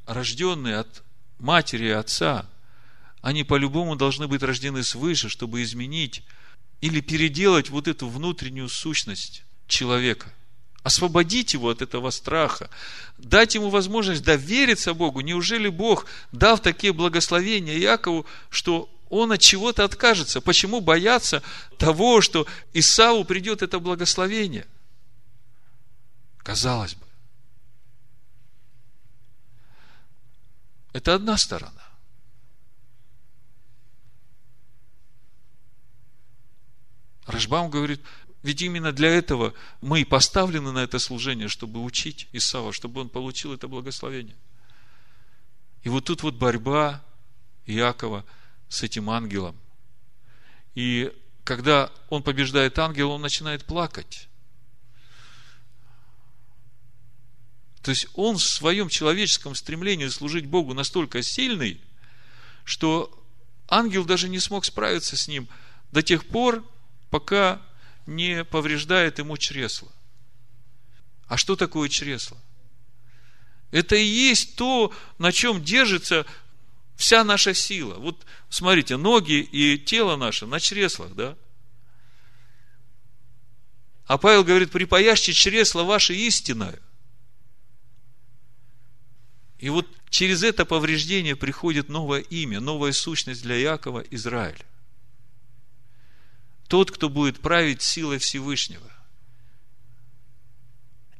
рожденные 0.06 0.78
от 0.78 1.04
матери 1.40 1.86
и 1.86 1.92
отца, 1.92 2.46
они 3.22 3.44
по-любому 3.44 3.96
должны 3.96 4.28
быть 4.28 4.44
рождены 4.44 4.84
свыше, 4.84 5.30
чтобы 5.30 5.64
изменить 5.64 6.24
или 6.82 7.02
переделать 7.02 7.70
вот 7.70 7.88
эту 7.88 8.08
внутреннюю 8.08 8.70
сущность 8.70 9.44
человека. 9.68 10.32
Освободить 10.84 11.54
его 11.54 11.70
от 11.70 11.82
этого 11.82 12.12
страха. 12.12 12.70
Дать 13.18 13.56
ему 13.56 13.70
возможность 13.70 14.24
довериться 14.24 14.94
Богу. 14.94 15.22
Неужели 15.22 15.68
Бог, 15.68 16.06
дав 16.32 16.62
такие 16.62 16.94
благословения 16.94 17.76
Якову, 17.78 18.28
что 18.52 18.88
он 19.10 19.32
от 19.32 19.42
чего-то 19.42 19.84
откажется. 19.84 20.42
Почему 20.42 20.82
бояться 20.82 21.44
того, 21.78 22.22
что 22.22 22.48
Исаву 22.74 23.24
придет 23.24 23.62
это 23.62 23.80
благословение? 23.80 24.68
Казалось 26.38 26.96
бы. 26.96 27.06
Это 30.94 31.14
одна 31.16 31.38
сторона. 31.38 31.84
Рашбам 37.26 37.70
говорит, 37.70 38.02
ведь 38.44 38.62
именно 38.62 38.92
для 38.92 39.10
этого 39.10 39.54
мы 39.82 40.02
и 40.02 40.06
поставлены 40.06 40.72
на 40.72 40.80
это 40.80 41.00
служение, 41.00 41.48
чтобы 41.48 41.84
учить 41.84 42.28
Исава, 42.32 42.72
чтобы 42.72 43.02
он 43.02 43.10
получил 43.10 43.52
это 43.54 43.68
благословение. 43.68 44.36
И 45.84 45.90
вот 45.90 46.06
тут 46.06 46.24
вот 46.24 46.36
борьба 46.36 47.04
Иакова– 47.66 48.26
с 48.70 48.84
этим 48.84 49.10
ангелом. 49.10 49.60
И 50.74 51.14
когда 51.44 51.92
он 52.10 52.24
побеждает 52.24 52.78
ангела, 52.80 53.12
он 53.12 53.22
начинает 53.22 53.66
плакать. 53.66 54.28
То 57.82 57.92
есть 57.92 58.08
он 58.16 58.38
в 58.38 58.44
своем 58.44 58.90
человеческом 58.90 59.54
стремлении 59.54 60.08
служить 60.08 60.48
Богу 60.48 60.74
настолько 60.74 61.22
сильный, 61.22 61.80
что 62.64 63.24
ангел 63.68 64.06
даже 64.06 64.28
не 64.28 64.40
смог 64.40 64.66
справиться 64.66 65.16
с 65.16 65.28
ним 65.28 65.48
до 65.92 66.02
тех 66.02 66.26
пор, 66.26 66.66
пока 67.12 67.62
не 68.08 68.44
повреждает 68.44 69.20
ему 69.20 69.38
чресло. 69.38 69.92
А 71.28 71.38
что 71.38 71.56
такое 71.56 71.90
чресло? 71.90 72.38
Это 73.72 73.96
и 73.96 74.04
есть 74.04 74.56
то, 74.56 74.94
на 75.18 75.32
чем 75.32 75.64
держится 75.64 76.26
Вся 76.96 77.24
наша 77.24 77.54
сила. 77.54 77.96
Вот 77.96 78.26
смотрите, 78.50 78.98
ноги 78.98 79.40
и 79.40 79.78
тело 79.78 80.16
наше 80.16 80.46
на 80.46 80.60
чреслах, 80.60 81.14
да? 81.14 81.38
А 84.06 84.18
Павел 84.18 84.44
говорит, 84.44 84.72
припаяшьте 84.72 85.34
чресло 85.34 85.84
ваше 85.84 86.16
истинное. 86.16 86.80
И 89.58 89.70
вот 89.70 89.88
через 90.10 90.44
это 90.44 90.64
повреждение 90.64 91.36
приходит 91.36 91.90
новое 91.90 92.20
имя, 92.20 92.60
новая 92.60 92.92
сущность 92.92 93.42
для 93.42 93.56
Якова 93.56 94.02
Израиль. 94.12 94.64
Тот, 96.68 96.92
кто 96.92 97.10
будет 97.10 97.42
править 97.42 97.82
силой 97.82 98.20
Всевышнего. 98.20 98.92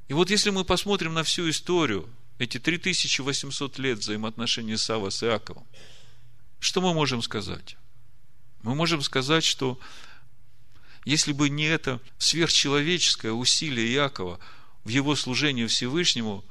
И 0.08 0.14
вот 0.14 0.30
если 0.30 0.52
мы 0.52 0.64
посмотрим 0.64 1.14
на 1.14 1.24
всю 1.24 1.50
историю 1.50 2.08
эти 2.38 2.60
3800 2.60 3.78
лет 3.80 4.00
взаимоотношений 4.00 4.78
Сава 4.78 5.10
с 5.10 5.24
Иаковом, 5.24 5.66
что 6.60 6.82
мы 6.82 6.94
можем 6.94 7.22
сказать? 7.22 7.78
Мы 8.64 8.76
можем 8.76 9.02
сказать, 9.02 9.44
что 9.44 9.80
Если 11.06 11.34
бы 11.34 11.50
не 11.50 11.66
это 11.66 12.02
сверхчеловеческое 12.18 13.32
усилие 13.32 13.94
Иакова 13.94 14.40
в 14.84 14.90
его 14.90 15.16
служении 15.16 15.68
Всевышнему, 15.68 16.44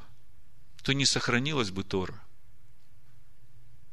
то 0.84 0.92
не 0.92 1.06
сохранилась 1.06 1.70
бы 1.70 1.82
Тора. 1.82 2.22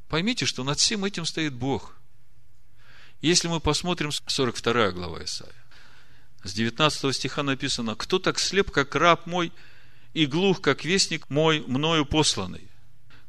Поймите, 0.07 0.45
что 0.45 0.63
над 0.63 0.77
всем 0.77 1.03
этим 1.03 1.25
стоит 1.25 1.53
Бог. 1.53 1.95
Если 3.21 3.47
мы 3.47 3.59
посмотрим 3.59 4.11
42 4.11 4.91
глава 4.91 5.23
Исаия, 5.23 5.55
с 6.43 6.53
19 6.53 7.15
стиха 7.15 7.41
написано, 7.41 7.95
«Кто 7.95 8.19
так 8.19 8.37
слеп, 8.37 8.69
как 8.69 8.93
раб 8.93 9.25
мой, 9.25 9.51
и 10.13 10.25
глух, 10.25 10.61
как 10.61 10.83
вестник 10.83 11.29
мой, 11.29 11.63
мною 11.67 12.05
посланный? 12.05 12.67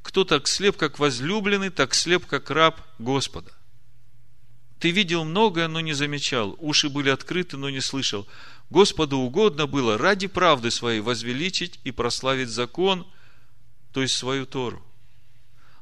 Кто 0.03 0.25
так 0.25 0.49
слеп, 0.49 0.77
как 0.77 0.99
возлюбленный, 0.99 1.71
так 1.71 1.95
слеп, 1.95 2.27
как 2.27 2.51
раб 2.51 2.81
Господа? 2.99 3.53
Ты 4.81 4.91
видел 4.91 5.25
многое, 5.25 5.69
но 5.69 5.81
не 5.81 5.93
замечал, 5.93 6.57
уши 6.59 6.89
были 6.89 7.09
открыты, 7.09 7.57
но 7.57 7.71
не 7.71 7.81
слышал. 7.81 8.27
Господу 8.69 9.19
угодно 9.19 9.69
было 9.69 9.97
ради 9.97 10.27
правды 10.27 10.73
своей 10.73 11.01
возвеличить 11.01 11.79
и 11.85 11.93
прославить 11.93 12.49
закон, 12.49 13.07
то 13.93 14.03
есть 14.03 14.17
свою 14.17 14.45
Тору. 14.45 14.83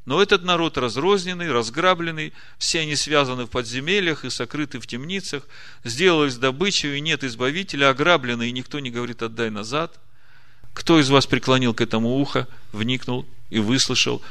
Но 0.04 0.20
этот 0.20 0.42
народ 0.42 0.76
разрозненный, 0.76 1.50
разграбленный, 1.50 2.32
все 2.58 2.80
они 2.80 2.96
связаны 2.96 3.44
в 3.44 3.50
подземельях 3.50 4.24
и 4.24 4.30
сокрыты 4.30 4.80
в 4.80 4.86
темницах, 4.86 5.46
сделались 5.84 6.36
добычей, 6.36 6.98
и 6.98 7.00
нет 7.00 7.22
избавителя, 7.22 7.90
ограблены, 7.90 8.48
и 8.48 8.52
никто 8.52 8.80
не 8.80 8.90
говорит 8.90 9.22
«отдай 9.22 9.50
назад». 9.50 9.98
Кто 10.72 11.00
из 11.00 11.10
вас 11.10 11.26
преклонил 11.26 11.74
к 11.74 11.80
этому 11.80 12.18
ухо, 12.18 12.48
вникнул 12.72 13.26
и 13.50 13.58
выслушал 13.58 14.22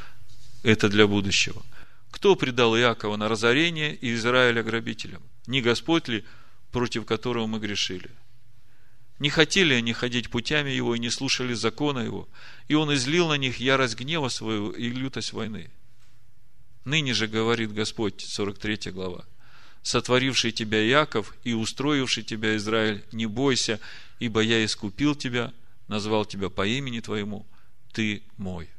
это 0.63 0.89
для 0.89 1.07
будущего? 1.07 1.63
Кто 2.11 2.35
предал 2.35 2.75
Иакова 2.77 3.17
на 3.17 3.29
разорение 3.29 3.95
и 3.95 4.13
Израиля 4.13 4.63
грабителям? 4.63 5.21
Не 5.47 5.61
Господь 5.61 6.07
ли, 6.07 6.23
против 6.71 7.05
которого 7.05 7.47
мы 7.47 7.59
грешили? 7.59 8.09
Не 9.19 9.29
хотели 9.29 9.73
они 9.73 9.91
ходить 9.91 10.29
путями 10.29 10.69
его 10.69 10.95
и 10.95 10.99
не 10.99 11.09
слушали 11.09 11.53
закона 11.53 11.99
его, 11.99 12.27
и 12.69 12.73
он 12.75 12.93
излил 12.93 13.27
на 13.27 13.37
них 13.37 13.57
ярость 13.57 13.97
гнева 13.97 14.29
свою 14.29 14.71
и 14.71 14.89
лютость 14.89 15.33
войны. 15.33 15.69
Ныне 16.85 17.13
же, 17.13 17.27
говорит 17.27 17.73
Господь, 17.73 18.21
43 18.21 18.91
глава, 18.91 19.25
сотворивший 19.83 20.51
тебя 20.51 20.81
Яков 20.81 21.35
и 21.43 21.53
устроивший 21.53 22.23
тебя 22.23 22.55
Израиль, 22.55 23.03
не 23.11 23.25
бойся, 23.25 23.81
ибо 24.19 24.39
я 24.39 24.63
искупил 24.63 25.15
тебя, 25.15 25.53
назвал 25.89 26.25
тебя 26.25 26.49
по 26.49 26.65
имени 26.65 27.01
твоему, 27.01 27.45
ты 27.91 28.23
мой. 28.37 28.69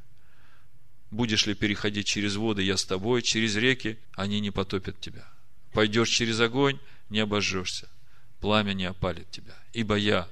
Будешь 1.11 1.45
ли 1.45 1.53
переходить 1.53 2.07
через 2.07 2.35
воды, 2.35 2.63
я 2.63 2.77
с 2.77 2.85
тобой, 2.85 3.21
через 3.21 3.55
реки, 3.55 3.99
они 4.13 4.39
не 4.39 4.49
потопят 4.49 4.99
тебя. 4.99 5.29
Пойдешь 5.73 6.09
через 6.09 6.39
огонь, 6.39 6.79
не 7.09 7.19
обожжешься 7.19 7.87
пламя 8.41 8.73
не 8.73 8.85
опалит 8.85 9.29
тебя. 9.31 9.55
Ибо 9.71 9.95
я, 9.95 10.27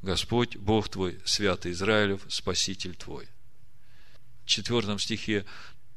Господь, 0.00 0.56
Бог 0.56 0.88
твой, 0.88 1.18
святый 1.24 1.72
Израилев, 1.72 2.22
Спаситель 2.28 2.94
твой. 2.94 3.28
В 4.44 4.46
четвертом 4.46 4.98
стихе, 4.98 5.44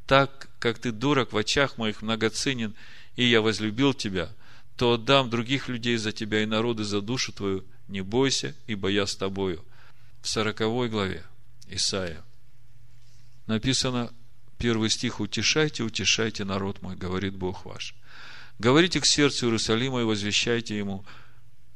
так 0.08 0.50
как 0.60 0.80
ты 0.80 0.92
дорог 0.92 1.32
в 1.32 1.38
очах 1.38 1.78
моих 1.78 2.02
многоценен, 2.02 2.76
и 3.16 3.24
я 3.24 3.42
возлюбил 3.42 3.94
тебя, 3.94 4.30
то 4.76 4.94
отдам 4.94 5.30
других 5.30 5.70
людей 5.70 5.96
за 5.96 6.12
тебя 6.12 6.44
и 6.44 6.46
народы 6.46 6.84
за 6.84 7.00
душу 7.00 7.32
твою. 7.32 7.64
Не 7.88 8.02
бойся, 8.02 8.56
ибо 8.68 8.90
я 8.90 9.06
с 9.06 9.16
тобою. 9.16 9.64
В 10.26 10.28
сороковой 10.28 10.90
главе 10.90 11.24
Исаия 11.68 12.24
написано, 13.46 14.12
первый 14.58 14.90
стих, 14.90 15.20
утешайте, 15.20 15.84
утешайте 15.84 16.44
народ 16.46 16.82
мой, 16.82 16.96
говорит 16.96 17.36
Бог 17.36 17.64
ваш. 17.64 17.94
Говорите 18.58 19.00
к 19.00 19.06
сердцу 19.06 19.46
Иерусалима 19.46 20.02
и 20.02 20.04
возвещайте 20.04 20.76
ему, 20.76 21.06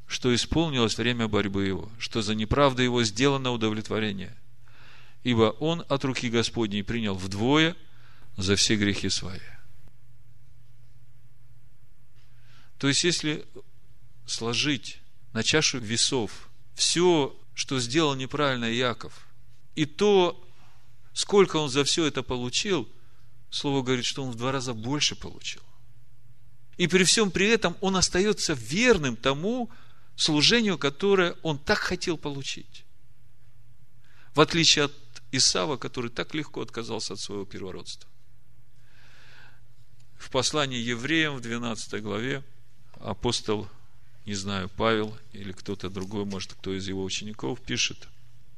что 0.07 0.33
исполнилось 0.33 0.97
время 0.97 1.27
борьбы 1.27 1.67
его, 1.67 1.91
что 1.99 2.23
за 2.23 2.33
неправду 2.33 2.81
его 2.81 3.03
сделано 3.03 3.51
удовлетворение. 3.51 4.35
Ибо 5.21 5.55
он 5.59 5.85
от 5.87 6.03
руки 6.03 6.27
Господней 6.27 6.83
принял 6.83 7.13
вдвое 7.13 7.75
за 8.35 8.55
все 8.55 8.77
грехи 8.77 9.09
свои. 9.09 9.41
То 12.79 12.87
есть, 12.87 13.03
если 13.03 13.45
сложить 14.25 15.01
на 15.33 15.43
чашу 15.43 15.77
весов 15.77 16.49
все, 16.73 17.39
что 17.59 17.77
сделал 17.81 18.15
неправильно 18.15 18.63
Яков, 18.63 19.27
и 19.75 19.85
то, 19.85 20.41
сколько 21.11 21.57
он 21.57 21.69
за 21.69 21.83
все 21.83 22.05
это 22.05 22.23
получил, 22.23 22.87
Слово 23.49 23.81
говорит, 23.81 24.05
что 24.05 24.23
он 24.23 24.31
в 24.31 24.35
два 24.35 24.53
раза 24.53 24.73
больше 24.73 25.13
получил. 25.17 25.61
И 26.77 26.87
при 26.87 27.03
всем 27.03 27.31
при 27.31 27.47
этом 27.47 27.75
он 27.81 27.97
остается 27.97 28.53
верным 28.53 29.17
тому, 29.17 29.69
служению, 30.15 30.77
которое 30.77 31.35
он 31.41 31.59
так 31.59 31.79
хотел 31.79 32.17
получить. 32.17 32.85
В 34.33 34.39
отличие 34.39 34.85
от 34.85 34.93
Исава, 35.33 35.75
который 35.75 36.11
так 36.11 36.33
легко 36.33 36.61
отказался 36.61 37.13
от 37.15 37.19
своего 37.19 37.43
первородства. 37.43 38.09
В 40.17 40.29
послании 40.29 40.79
евреям 40.79 41.35
в 41.35 41.41
12 41.41 42.01
главе 42.01 42.41
апостол, 43.01 43.67
не 44.25 44.33
знаю, 44.33 44.69
Павел 44.69 45.17
или 45.33 45.51
кто-то 45.51 45.89
другой, 45.89 46.25
может, 46.25 46.53
кто 46.53 46.73
из 46.73 46.87
его 46.87 47.03
учеников, 47.03 47.61
пишет 47.61 48.07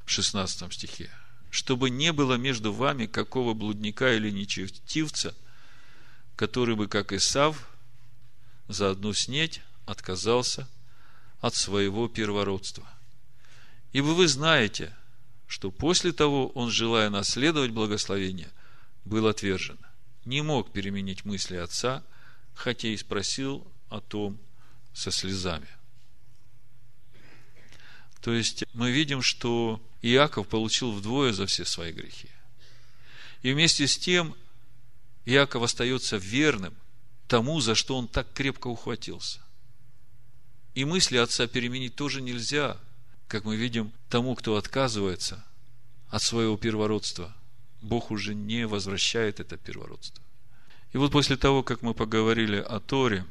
в 0.06 0.12
16 0.12 0.74
стихе, 0.74 1.10
чтобы 1.50 1.89
не 1.89 2.12
было 2.12 2.36
между 2.36 2.74
вами 2.74 3.06
какого 3.06 3.54
блудника 3.54 4.13
или 4.13 4.30
нечестивца, 4.30 5.36
который 6.36 6.76
бы, 6.76 6.88
как 6.88 7.13
Исав, 7.13 7.69
за 8.67 8.89
одну 8.91 9.13
снеть 9.13 9.62
отказался 9.86 10.67
от 11.39 11.56
своего 11.56 12.08
первородства. 12.08 12.88
Ибо 13.93 14.08
вы 14.08 14.28
знаете, 14.28 14.95
что 15.47 15.69
после 15.69 16.13
того 16.13 16.47
он, 16.50 16.71
желая 16.71 17.10
наследовать 17.10 17.71
благословение, 17.71 18.50
был 19.04 19.28
отвержен. 19.28 19.78
Не 20.24 20.41
мог 20.41 20.71
переменить 20.71 21.26
мысли 21.26 21.58
отца, 21.58 22.04
хотя 22.54 22.88
и 22.88 22.97
спросил 22.97 23.67
о 23.89 24.00
том 24.00 24.39
со 24.93 25.12
слезами. 25.12 25.67
То 28.21 28.34
есть 28.34 28.65
мы 28.73 28.91
видим, 28.91 29.21
что 29.21 29.82
Иаков 30.01 30.47
получил 30.47 30.91
вдвое 30.91 31.34
за 31.34 31.45
все 31.47 31.65
свои 31.65 31.91
грехи. 31.91 32.30
И 33.41 33.51
вместе 33.51 33.88
с 33.88 33.97
тем 33.97 34.36
Иаков 35.25 35.63
остается 35.63 36.17
верным 36.17 36.75
тому, 37.27 37.62
за 37.62 37.75
что 37.75 37.97
он 37.97 38.08
так 38.08 38.32
крепко 38.34 38.67
ухватился. 38.67 39.39
И 40.73 40.86
мысли 40.86 41.17
отца 41.17 41.47
переменить 41.47 41.95
тоже 41.95 42.21
нельзя, 42.21 42.77
как 43.27 43.43
мы 43.43 43.56
видим, 43.56 43.91
тому, 44.10 44.36
кто 44.36 44.56
отказывается 44.58 45.43
от 46.10 46.21
своего 46.21 46.58
первородства. 46.58 47.36
Бог 47.82 48.12
уже 48.12 48.36
не 48.36 48.67
возвращает 48.67 49.39
это 49.39 49.58
первородство. 49.58 50.23
И 50.93 50.97
вот 50.97 51.12
после 51.12 51.38
того, 51.38 51.63
как 51.63 51.82
мы 51.82 51.93
поговорили 51.93 52.58
о 52.58 52.80
Торе, 52.80 53.25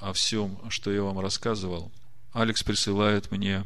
о 0.00 0.12
всем, 0.12 0.58
что 0.70 0.90
я 0.92 1.02
вам 1.02 1.20
рассказывал, 1.20 1.92
Алекс 2.32 2.62
присылает 2.62 3.30
мне 3.30 3.64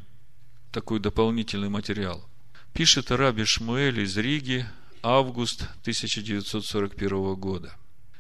такой 0.73 1.01
дополнительный 1.01 1.68
материал. 1.68 2.25
Пишет 2.73 3.11
Раби 3.11 3.44
Шмуэль 3.44 4.01
из 4.01 4.16
Риги, 4.16 4.66
август 5.03 5.62
1941 5.83 7.35
года. 7.35 7.75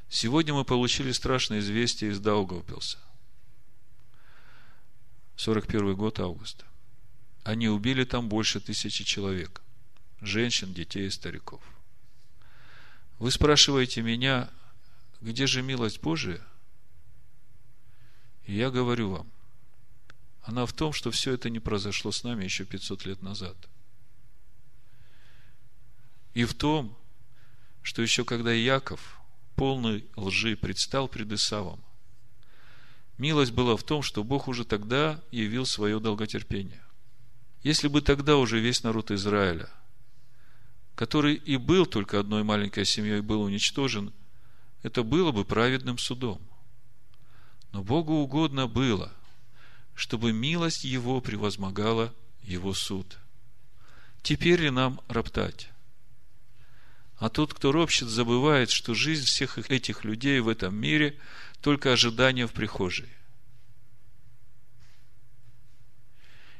Сегодня 0.08 0.54
мы 0.54 0.64
получили 0.64 1.12
страшное 1.12 1.58
известие 1.58 2.12
из 2.12 2.20
Даугавпилса– 2.20 2.98
41 5.36 5.94
год 5.96 6.20
августа. 6.20 6.64
Они 7.42 7.68
убили 7.68 8.04
там 8.04 8.28
больше 8.28 8.60
тысячи 8.60 9.04
человек. 9.04 9.60
Женщин, 10.20 10.72
детей 10.72 11.06
и 11.06 11.10
стариков. 11.10 11.60
Вы 13.18 13.30
спрашиваете 13.30 14.02
меня, 14.02 14.48
где 15.20 15.46
же 15.46 15.62
милость 15.62 16.00
Божия? 16.00 16.40
И 18.46 18.54
я 18.54 18.70
говорю 18.70 19.10
вам, 19.10 19.30
она 20.42 20.66
в 20.66 20.72
том, 20.72 20.92
что 20.92 21.10
все 21.10 21.32
это 21.32 21.48
не 21.50 21.60
произошло 21.60 22.12
с 22.12 22.24
нами 22.24 22.44
еще 22.44 22.64
500 22.64 23.06
лет 23.06 23.22
назад. 23.22 23.56
И 26.34 26.44
в 26.44 26.54
том, 26.54 26.96
что 27.82 28.02
еще 28.02 28.24
когда 28.24 28.52
Яков, 28.52 29.18
полный 29.56 30.04
лжи, 30.16 30.56
предстал 30.56 31.08
пред 31.08 31.32
Исавом, 31.32 31.80
Милость 33.18 33.52
была 33.52 33.76
в 33.76 33.84
том, 33.84 34.02
что 34.02 34.24
Бог 34.24 34.48
уже 34.48 34.64
тогда 34.64 35.20
явил 35.30 35.66
свое 35.66 36.00
долготерпение. 36.00 36.82
Если 37.62 37.88
бы 37.88 38.02
тогда 38.02 38.36
уже 38.36 38.58
весь 38.58 38.82
народ 38.82 39.10
Израиля, 39.10 39.70
который 40.96 41.34
и 41.34 41.56
был 41.56 41.86
только 41.86 42.18
одной 42.18 42.42
маленькой 42.42 42.84
семьей, 42.84 43.20
был 43.20 43.42
уничтожен, 43.42 44.12
это 44.82 45.02
было 45.02 45.32
бы 45.32 45.44
праведным 45.44 45.96
судом. 45.96 46.40
Но 47.74 47.82
Богу 47.82 48.14
угодно 48.14 48.68
было, 48.68 49.12
чтобы 49.96 50.32
милость 50.32 50.84
Его 50.84 51.20
превозмогала 51.20 52.14
Его 52.44 52.72
суд. 52.72 53.18
Теперь 54.22 54.60
ли 54.60 54.70
нам 54.70 55.00
роптать? 55.08 55.70
А 57.16 57.28
тот, 57.28 57.52
кто 57.52 57.72
ропщет, 57.72 58.08
забывает, 58.08 58.70
что 58.70 58.94
жизнь 58.94 59.24
всех 59.24 59.58
этих 59.70 60.04
людей 60.04 60.38
в 60.40 60.48
этом 60.48 60.74
мире– 60.74 61.18
только 61.64 61.94
ожидание 61.94 62.46
в 62.46 62.52
прихожей. 62.52 63.08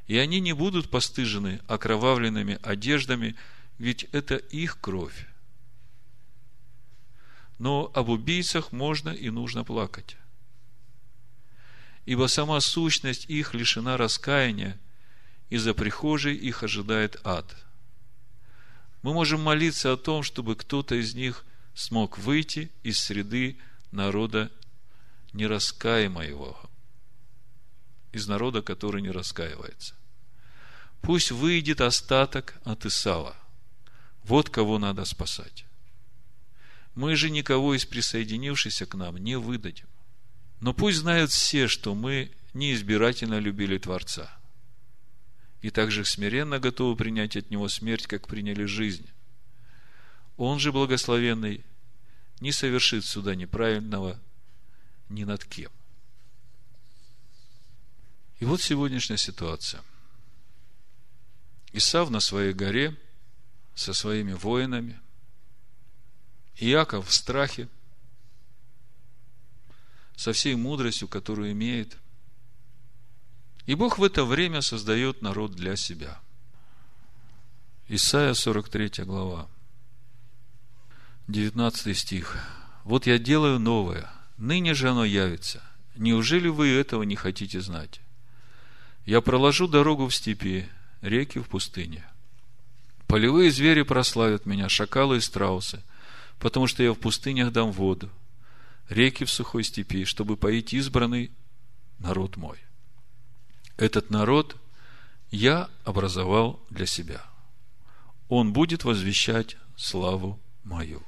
И 0.06 0.16
они 0.16 0.40
не 0.40 0.54
будут 0.54 0.90
постыжены 0.90 1.60
окровавленными 1.68 2.58
одеждами, 2.62 3.36
ведь 3.76 4.04
это 4.12 4.36
их 4.36 4.80
кровь. 4.80 5.28
Но 7.58 7.92
об 7.94 8.08
убийцах 8.08 8.72
можно 8.72 9.10
и 9.10 9.28
нужно 9.28 9.62
плакать. 9.62 10.16
Ибо 12.06 12.26
сама 12.26 12.60
сущность 12.60 13.26
их 13.28 13.54
лишена 13.54 13.96
раскаяния, 13.96 14.78
и 15.50 15.56
за 15.56 15.74
прихожей 15.74 16.34
их 16.34 16.62
ожидает 16.62 17.20
ад. 17.24 17.56
Мы 19.02 19.12
можем 19.12 19.40
молиться 19.40 19.92
о 19.92 19.96
том, 19.96 20.22
чтобы 20.22 20.56
кто-то 20.56 20.94
из 20.94 21.14
них 21.14 21.44
смог 21.74 22.18
выйти 22.18 22.70
из 22.82 22.98
среды 22.98 23.58
народа 23.90 24.50
нераскаемого, 25.32 26.70
из 28.12 28.26
народа, 28.26 28.62
который 28.62 29.02
не 29.02 29.10
раскаивается. 29.10 29.94
Пусть 31.02 31.30
выйдет 31.30 31.80
остаток 31.80 32.54
от 32.64 32.86
Исава. 32.86 33.36
Вот 34.22 34.48
кого 34.48 34.78
надо 34.78 35.04
спасать. 35.04 35.66
Мы 36.94 37.14
же 37.16 37.28
никого 37.28 37.74
из 37.74 37.84
присоединившихся 37.84 38.86
к 38.86 38.94
нам 38.94 39.18
не 39.18 39.36
выдадим. 39.36 39.86
Но 40.64 40.72
пусть 40.72 41.00
знают 41.00 41.30
все, 41.30 41.68
что 41.68 41.94
мы 41.94 42.32
неизбирательно 42.54 43.38
любили 43.38 43.76
Творца. 43.76 44.34
И 45.60 45.68
также 45.68 46.06
смиренно 46.06 46.58
готовы 46.58 46.96
принять 46.96 47.36
от 47.36 47.50
Него 47.50 47.68
смерть, 47.68 48.06
как 48.06 48.26
приняли 48.26 48.64
жизнь. 48.64 49.06
Он 50.38 50.58
же 50.58 50.72
благословенный 50.72 51.62
не 52.40 52.50
совершит 52.50 53.04
суда 53.04 53.34
неправильного 53.34 54.18
ни 55.10 55.24
над 55.24 55.44
кем. 55.44 55.70
И 58.38 58.46
вот 58.46 58.62
сегодняшняя 58.62 59.18
ситуация. 59.18 59.82
Исав 61.74 62.08
на 62.08 62.20
своей 62.20 62.54
горе 62.54 62.96
со 63.74 63.92
своими 63.92 64.32
воинами, 64.32 64.98
Иаков 66.56 67.06
в 67.06 67.12
страхе, 67.12 67.68
со 70.16 70.32
всей 70.32 70.54
мудростью, 70.54 71.08
которую 71.08 71.52
имеет. 71.52 71.96
И 73.66 73.74
Бог 73.74 73.98
в 73.98 74.04
это 74.04 74.24
время 74.24 74.60
создает 74.60 75.22
народ 75.22 75.52
для 75.52 75.76
себя. 75.76 76.20
Исайя 77.88 78.34
43 78.34 79.04
глава, 79.04 79.48
19 81.28 81.96
стих. 81.96 82.36
«Вот 82.84 83.06
я 83.06 83.18
делаю 83.18 83.58
новое, 83.58 84.10
ныне 84.36 84.74
же 84.74 84.90
оно 84.90 85.04
явится. 85.04 85.62
Неужели 85.96 86.48
вы 86.48 86.68
этого 86.68 87.02
не 87.02 87.16
хотите 87.16 87.60
знать? 87.60 88.00
Я 89.06 89.20
проложу 89.20 89.68
дорогу 89.68 90.08
в 90.08 90.14
степи, 90.14 90.68
реки 91.00 91.38
в 91.38 91.48
пустыне. 91.48 92.04
Полевые 93.06 93.50
звери 93.50 93.82
прославят 93.82 94.46
меня, 94.46 94.68
шакалы 94.68 95.18
и 95.18 95.20
страусы, 95.20 95.82
потому 96.38 96.66
что 96.66 96.82
я 96.82 96.92
в 96.92 96.98
пустынях 96.98 97.52
дам 97.52 97.70
воду, 97.70 98.10
реки 98.88 99.24
в 99.24 99.30
сухой 99.30 99.64
степи, 99.64 100.04
чтобы 100.04 100.36
поить 100.36 100.72
избранный 100.72 101.30
народ 101.98 102.36
мой. 102.36 102.58
Этот 103.76 104.10
народ 104.10 104.56
я 105.30 105.68
образовал 105.84 106.60
для 106.70 106.86
себя. 106.86 107.24
Он 108.28 108.52
будет 108.52 108.84
возвещать 108.84 109.56
славу 109.76 110.40
мою. 110.62 111.02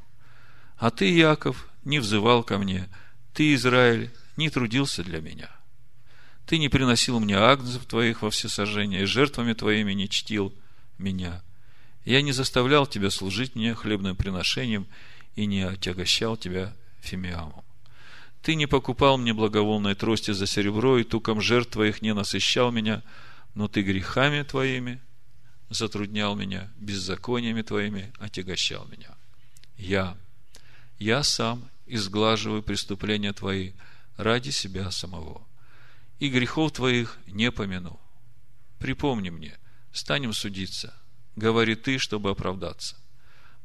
А 0.77 0.91
ты, 0.91 1.11
Яков, 1.11 1.69
не 1.85 1.99
взывал 1.99 2.43
ко 2.43 2.59
мне, 2.59 2.89
ты, 3.33 3.55
Израиль, 3.55 4.11
не 4.37 4.51
трудился 4.51 5.03
для 5.03 5.21
меня. 5.21 5.51
Ты 6.47 6.59
не 6.59 6.69
приносил 6.69 7.19
мне 7.19 7.37
агнцев 7.37 7.85
твоих 7.87 8.23
во 8.23 8.31
всесожжение, 8.31 9.03
и 9.03 9.07
жертвами 9.07 9.53
твоими 9.53 9.93
не 9.93 10.09
чтил 10.09 10.55
меня. 10.99 11.43
Я 12.05 12.23
не 12.23 12.33
заставлял 12.33 12.87
тебя 12.87 13.11
служить 13.11 13.57
мне 13.57 13.75
хлебным 13.75 14.17
приношением 14.17 14.87
и 15.35 15.47
не 15.47 15.63
отягощал 15.63 16.37
тебя 16.37 16.75
фимиамом. 17.01 17.66
Ты 18.47 18.55
не 18.55 18.67
покупал 18.69 19.19
мне 19.19 19.35
благоволной 19.35 19.97
трости 19.97 20.31
за 20.31 20.47
серебро, 20.47 20.99
и 20.99 21.03
туком 21.03 21.41
жертв 21.41 21.73
твоих 21.73 22.01
не 22.01 22.15
насыщал 22.15 22.71
меня, 22.71 23.03
но 23.57 23.67
ты 23.67 23.83
грехами 23.83 24.45
твоими 24.45 25.01
затруднял 25.69 26.37
меня, 26.37 26.71
беззакониями 26.77 27.63
твоими 27.63 28.13
отягощал 28.21 28.87
меня. 28.87 29.17
Я, 29.77 30.17
я 31.01 31.25
сам 31.25 31.69
изглаживаю 31.87 32.63
преступления 32.63 33.33
твои 33.33 33.73
ради 34.17 34.51
себя 34.51 34.93
самого 34.93 35.45
и 36.21 36.29
грехов 36.29 36.71
твоих 36.71 37.19
не 37.27 37.51
помяну. 37.51 37.99
Припомни 38.79 39.31
мне, 39.31 39.59
станем 39.93 40.33
судиться, 40.33 40.95
говори 41.35 41.75
ты, 41.75 41.99
чтобы 41.99 42.31
оправдаться. 42.31 42.95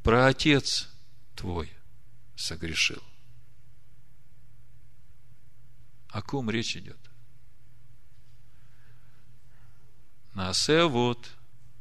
Про 0.02 0.26
отец 0.26 0.90
твой 1.36 1.72
согрешил. 2.36 3.04
О 6.12 6.22
ком 6.22 6.50
речь 6.50 6.76
идет? 6.78 7.00
Наасе 10.34 10.84
вот 10.84 11.30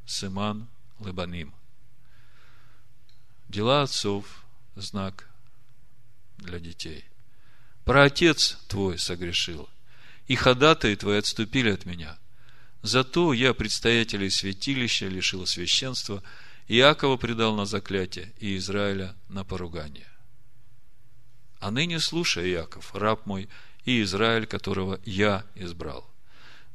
Сыман 0.06 0.68
Лебаним. 0.98 1.54
Дела 3.48 3.82
отцов– 3.82 4.44
знак 4.76 5.28
для 6.38 6.58
детей. 6.58 7.04
Про 7.84 8.04
отец 8.04 8.58
твой 8.68 8.98
согрешил– 8.98 9.68
и 10.30 10.36
ходатаи 10.36 10.94
твои 10.94 11.18
отступили 11.18 11.72
от 11.72 11.86
меня. 11.86 12.16
Зато 12.82 13.32
я 13.32 13.52
предстоятелей 13.52 14.30
святилища 14.30 15.08
лишил 15.08 15.44
священства, 15.44 16.22
Иакова 16.68 17.16
предал 17.16 17.56
на 17.56 17.66
заклятие 17.66 18.32
и 18.38 18.56
Израиля 18.56 19.16
на 19.28 19.42
поругание. 19.42 20.06
А 21.58 21.72
ныне 21.72 21.98
слушай, 21.98 22.48
Иаков, 22.48 22.94
раб 22.94 23.26
мой, 23.26 23.48
и 23.84 24.02
Израиль, 24.02 24.46
которого 24.46 25.00
я 25.04 25.44
избрал. 25.54 26.08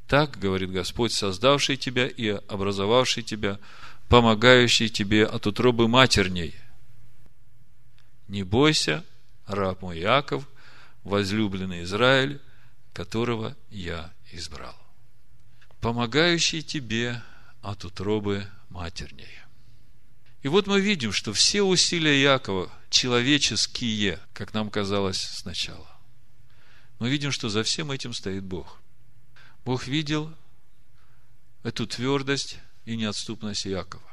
Так, 0.06 0.38
говорит 0.38 0.70
Господь, 0.70 1.12
создавший 1.12 1.76
тебя 1.76 2.06
и 2.06 2.28
образовавший 2.28 3.22
тебя, 3.22 3.58
помогающий 4.08 4.88
тебе 4.88 5.26
от 5.26 5.46
утробы 5.46 5.88
матерней. 5.88 6.54
Не 8.28 8.44
бойся, 8.44 9.04
раб 9.46 9.82
мой 9.82 9.98
Иаков, 9.98 10.48
возлюбленный 11.02 11.82
Израиль, 11.82 12.40
которого 12.92 13.56
я 13.70 14.12
избрал, 14.32 14.76
помогающий 15.80 16.62
тебе 16.62 17.22
от 17.62 17.84
утробы 17.84 18.46
матерней. 18.70 19.38
И 20.42 20.48
вот 20.48 20.66
мы 20.66 20.80
видим, 20.80 21.12
что 21.12 21.32
все 21.32 21.62
усилия 21.62 22.22
Якова 22.22 22.70
человеческие, 22.90 24.20
как 24.32 24.54
нам 24.54 24.70
казалось 24.70 25.20
сначала. 25.20 25.95
Мы 26.98 27.10
видим, 27.10 27.30
что 27.30 27.48
за 27.48 27.62
всем 27.62 27.90
этим 27.90 28.12
стоит 28.12 28.44
Бог. 28.44 28.80
Бог 29.64 29.86
видел 29.86 30.32
эту 31.62 31.86
твердость 31.86 32.58
и 32.84 32.96
неотступность 32.96 33.66
Якова. 33.66 34.10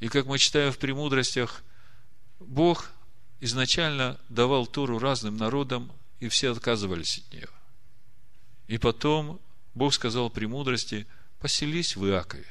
И 0.00 0.08
как 0.08 0.26
мы 0.26 0.38
читаем 0.38 0.72
в 0.72 0.78
премудростях, 0.78 1.62
Бог 2.40 2.90
изначально 3.40 4.18
давал 4.28 4.66
Тору 4.66 4.98
разным 4.98 5.36
народам 5.36 5.92
и 6.20 6.28
все 6.28 6.52
отказывались 6.52 7.18
от 7.18 7.32
нее. 7.32 7.48
И 8.66 8.78
потом 8.78 9.40
Бог 9.74 9.94
сказал 9.94 10.30
премудрости, 10.30 11.06
поселись 11.38 11.96
в 11.96 12.06
Иакове. 12.06 12.46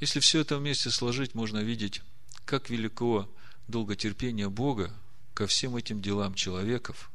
Если 0.00 0.20
все 0.20 0.40
это 0.40 0.58
вместе 0.58 0.90
сложить, 0.90 1.34
можно 1.34 1.58
видеть, 1.58 2.02
как 2.44 2.70
велико 2.70 3.28
долготерпение 3.66 4.48
Бога 4.48 4.92
ко 5.38 5.46
всем 5.46 5.76
этим 5.76 6.02
делам 6.02 6.34
человеков, 6.34 7.12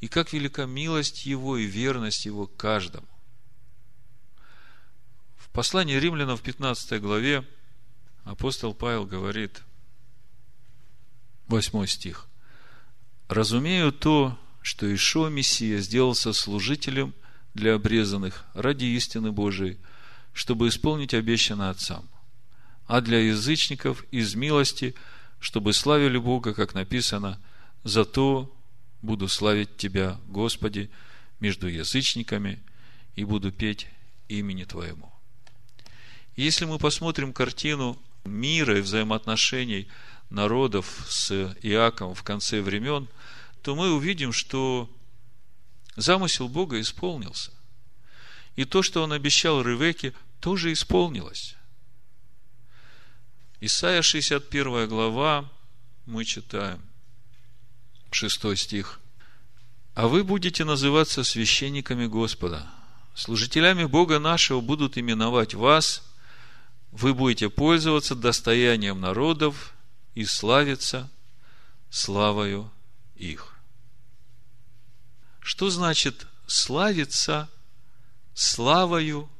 и 0.00 0.08
как 0.08 0.32
велика 0.32 0.66
милость 0.66 1.26
Его 1.26 1.56
и 1.56 1.64
верность 1.64 2.26
Его 2.26 2.48
каждому. 2.48 3.06
В 5.36 5.48
послании 5.50 5.94
римлянам 5.94 6.36
в 6.36 6.42
15 6.42 7.00
главе 7.00 7.46
апостол 8.24 8.74
Павел 8.74 9.06
говорит, 9.06 9.62
8 11.46 11.86
стих– 11.86 12.26
Разумею 13.28 13.92
то, 13.92 14.36
что 14.62 14.92
Ишо 14.92 15.28
Мессия 15.28 15.78
сделался 15.78 16.32
служителем 16.32 17.14
для 17.54 17.74
обрезанных 17.74 18.44
ради 18.54 18.86
истины 18.86 19.30
Божией, 19.30 19.78
чтобы 20.32 20.66
исполнить 20.66 21.14
обещанное 21.14 21.70
Отцам, 21.70 22.08
а 22.86 23.00
для 23.00 23.20
язычников 23.20 24.04
из 24.10 24.34
милости, 24.34 24.96
чтобы 25.40 25.72
славили 25.72 26.18
Бога, 26.18 26.54
как 26.54 26.74
написано, 26.74 27.40
«Зато 27.84 28.52
буду 29.02 29.28
славить 29.28 29.76
Тебя, 29.76 30.18
Господи, 30.26 30.90
между 31.40 31.68
язычниками, 31.68 32.62
и 33.14 33.24
буду 33.24 33.52
петь 33.52 33.86
имени 34.28 34.64
Твоему». 34.64 35.12
если 36.36 36.66
мы 36.66 36.78
посмотрим 36.78 37.32
картину 37.32 37.98
мира 38.24 38.78
и 38.78 38.82
взаимоотношений– 38.82 39.88
народов 40.30 41.04
с 41.08 41.32
Иаковом 41.62 42.14
в 42.14 42.22
конце 42.22 42.60
времен, 42.60 43.08
то 43.62 43.74
мы 43.74 43.92
увидим, 43.92 44.32
что 44.32 44.90
замысел 45.96 46.48
Бога 46.48 46.80
исполнился. 46.80 47.52
И 48.54 48.64
то, 48.64 48.82
что 48.82 49.02
он 49.02 49.12
обещал 49.12 49.62
Ревеке, 49.62 50.14
тоже 50.40 50.72
исполнилось. 50.72 51.55
Исайя 53.60 54.02
61 54.02 54.86
глава, 54.86 55.50
мы 56.04 56.26
читаем, 56.26 56.82
6 58.10 58.54
стих. 58.58 59.00
«А 59.94 60.08
вы 60.08 60.24
будете 60.24 60.64
называться 60.64 61.24
священниками 61.24 62.06
Господа. 62.06 62.70
Служителями 63.14 63.84
Бога 63.84 64.18
нашего 64.18 64.60
будут 64.60 64.98
именовать 64.98 65.54
вас. 65.54 66.02
Вы 66.90 67.14
будете 67.14 67.48
пользоваться 67.48 68.14
достоянием 68.14 69.00
народов 69.00 69.72
и 70.14 70.26
славиться 70.26 71.10
славою 71.88 72.70
их». 73.14 73.54
Что 75.40 75.70
значит 75.70 76.26
славиться 76.46 77.48
славою 78.34 79.30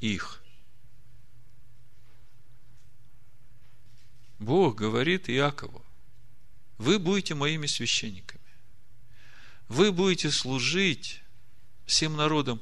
их? 0.00 0.39
Бог 4.40 4.76
говорит 4.76 5.28
Иакову, 5.28 5.84
вы 6.78 6.98
будете 6.98 7.34
моими 7.34 7.66
священниками. 7.66 8.40
Вы 9.68 9.92
будете 9.92 10.30
служить 10.30 11.22
всем 11.84 12.16
народам 12.16 12.58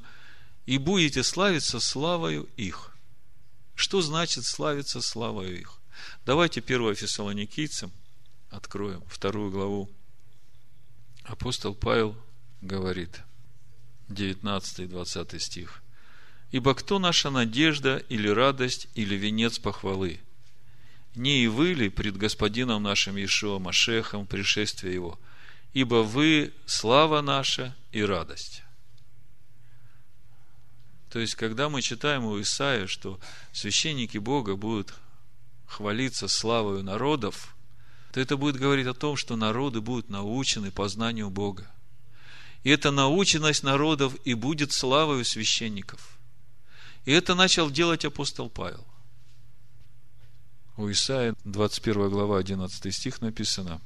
и 0.65 0.77
будете 0.77 1.23
славиться 1.23 1.79
славою 1.79 2.49
их. 2.57 2.93
Что 3.75 4.01
значит 4.01 4.43
славиться 4.43 5.01
славою 5.01 5.57
их? 5.57 5.79
Давайте 6.25 6.59
1 6.59 6.95
Фессалоникийцам 6.95 7.91
откроем 8.49 9.01
вторую 9.07 9.49
главу. 9.49 9.89
Апостол 11.23 11.73
Павел 11.73 12.13
говорит, 12.59 13.21
19 14.09 14.79
и 14.79 14.85
20 14.85 15.41
стих. 15.41 15.81
«Ибо 16.51 16.75
кто 16.75 16.99
наша 16.99 17.29
надежда 17.29 17.97
или 18.09 18.27
радость 18.27 18.89
или 18.95 19.15
венец 19.15 19.59
похвалы? 19.59 20.19
Не 21.15 21.43
и 21.43 21.47
вы 21.47 21.73
ли 21.73 21.89
пред 21.89 22.17
Господином 22.17 22.83
нашим 22.83 23.15
Иешуа 23.15 23.59
Машехом 23.59 24.27
пришествие 24.27 24.93
Его? 24.93 25.19
Ибо 25.73 26.03
вы 26.03 26.53
слава 26.65 27.21
наша 27.21 27.75
и 27.91 28.03
радость». 28.03 28.63
То 31.09 31.19
есть, 31.19 31.35
когда 31.35 31.69
мы 31.69 31.81
читаем 31.81 32.25
у 32.25 32.39
Исаия, 32.39 32.85
что 32.85 33.19
священники 33.51 34.19
Бога 34.19 34.55
будут 34.55 34.93
хвалиться 35.65 36.27
славою 36.27 36.83
народов, 36.83 37.55
то 38.11 38.19
это 38.19 38.37
будет 38.37 38.57
говорить 38.57 38.87
о 38.87 38.93
том, 38.93 39.15
что 39.15 39.35
народы 39.35 39.81
будут 39.81 40.09
научены 40.09 40.71
познанию 40.71 41.29
Бога. 41.29 41.71
И 42.63 42.69
эта 42.69 42.91
наученность 42.91 43.63
народов 43.63 44.15
и 44.25 44.33
будет 44.33 44.71
славою 44.71 45.25
священников. 45.25 46.19
И 47.05 47.11
это 47.11 47.33
начал 47.33 47.71
делать 47.71 48.05
апостол 48.05 48.49
Павел. 48.49 48.85
У 50.79 50.89
Исаия 50.89 51.35
21 51.43 52.09
глава 52.09 52.37
11 52.37 52.95
стих 52.95 53.19
написано 53.19 53.81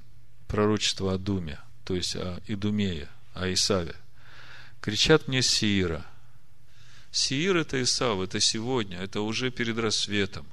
пророчество 0.48 1.16
о 1.16 1.18
Думе, 1.18 1.60
то 1.86 1.96
есть 1.96 2.16
о 2.16 2.39
Идумее, 2.46 3.10
о 3.34 3.52
Исаве. 3.52 3.96
Кричат 4.80 5.28
мне 5.28 5.41
Сиира. 5.41 6.06
Сиир 7.10 7.58
это 7.58 7.82
Исав, 7.82 8.20
это 8.20 8.39
сегодня, 8.39 9.00
это 9.00 9.22
уже 9.22 9.50
перед 9.50 9.80
рассветом. 9.80 10.46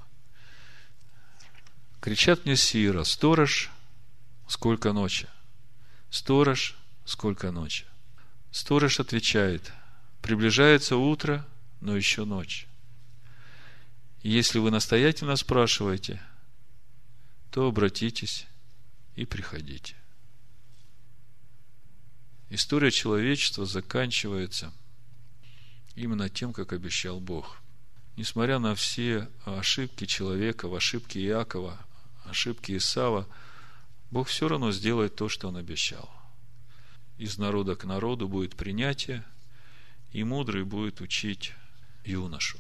Кричат 2.01 2.47
мне 2.47 2.57
Сиира, 2.57 3.05
сторож, 3.05 3.69
сколько 4.49 4.95
ночи. 4.95 5.29
Сторож, 6.09 6.75
сколько 7.05 7.51
ночи. 7.51 7.85
Сторож 8.51 8.99
отвечает, 8.99 9.75
приближается 10.23 10.97
утро, 10.97 11.47
но 11.83 11.95
еще 11.95 12.25
ночь. 12.25 12.67
Если 14.23 14.59
вы 14.59 14.71
настоятельно 14.71 15.37
спрашиваете, 15.37 16.19
то 17.51 17.67
обратитесь 17.67 18.47
и 19.17 19.25
приходите. 19.25 19.97
История 22.49 22.91
человечества 22.91 23.67
заканчивается 23.67 24.73
именно 25.95 26.29
тем, 26.29 26.53
как 26.53 26.73
обещал 26.73 27.21
Бог. 27.21 27.59
Несмотря 28.17 28.59
на 28.59 28.75
все 28.75 29.29
ошибки 29.45 30.07
человека, 30.07 30.75
ошибки 30.75 31.19
Иакова, 31.19 31.79
ошибки 32.25 32.77
Исава, 32.77 33.27
Бог 34.11 34.29
все 34.29 34.49
равно 34.49 34.73
сделает 34.73 35.15
то, 35.15 35.29
что 35.29 35.49
Он 35.49 35.57
обещал 35.57 36.11
из 37.21 37.37
народа 37.37 37.77
к 37.77 37.85
народу 37.85 38.29
будет 38.29 38.57
принятие, 38.57 39.23
и 40.11 40.25
мудрый 40.25 40.65
будет 40.65 41.03
учить 41.03 41.53
юношу. 42.03 42.59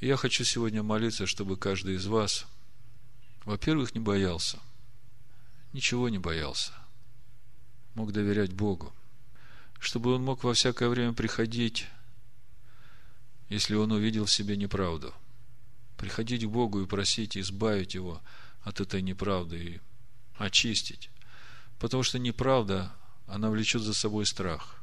я 0.00 0.16
хочу 0.16 0.42
сегодня 0.42 0.82
молиться, 0.82 1.26
чтобы 1.26 1.56
каждый 1.56 1.94
из 1.94 2.06
вас, 2.06 2.48
во-первых, 3.44 3.94
не 3.94 4.00
боялся, 4.00 4.58
ничего 5.72 6.08
не 6.08 6.18
боялся, 6.18 6.72
мог 7.94 8.12
доверять 8.12 8.52
Богу, 8.52 8.94
чтобы 9.78 10.14
он 10.14 10.22
мог 10.22 10.44
во 10.44 10.54
всякое 10.54 10.88
время 10.88 11.12
приходить, 11.12 11.86
если 13.48 13.74
он 13.74 13.92
увидел 13.92 14.26
в 14.26 14.32
себе 14.32 14.56
неправду, 14.56 15.14
приходить 15.96 16.44
к 16.44 16.48
Богу 16.48 16.82
и 16.82 16.86
просить 16.86 17.36
избавить 17.36 17.94
его 17.94 18.20
от 18.62 18.80
этой 18.80 19.02
неправды 19.02 19.58
и 19.58 19.80
очистить. 20.36 21.10
Потому 21.78 22.02
что 22.02 22.18
неправда, 22.18 22.92
она 23.26 23.50
влечет 23.50 23.82
за 23.82 23.94
собой 23.94 24.26
страх. 24.26 24.82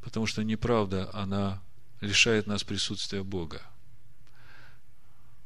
Потому 0.00 0.26
что 0.26 0.42
неправда, 0.42 1.10
она 1.12 1.62
лишает 2.00 2.46
нас 2.46 2.64
присутствия 2.64 3.22
Бога. 3.22 3.62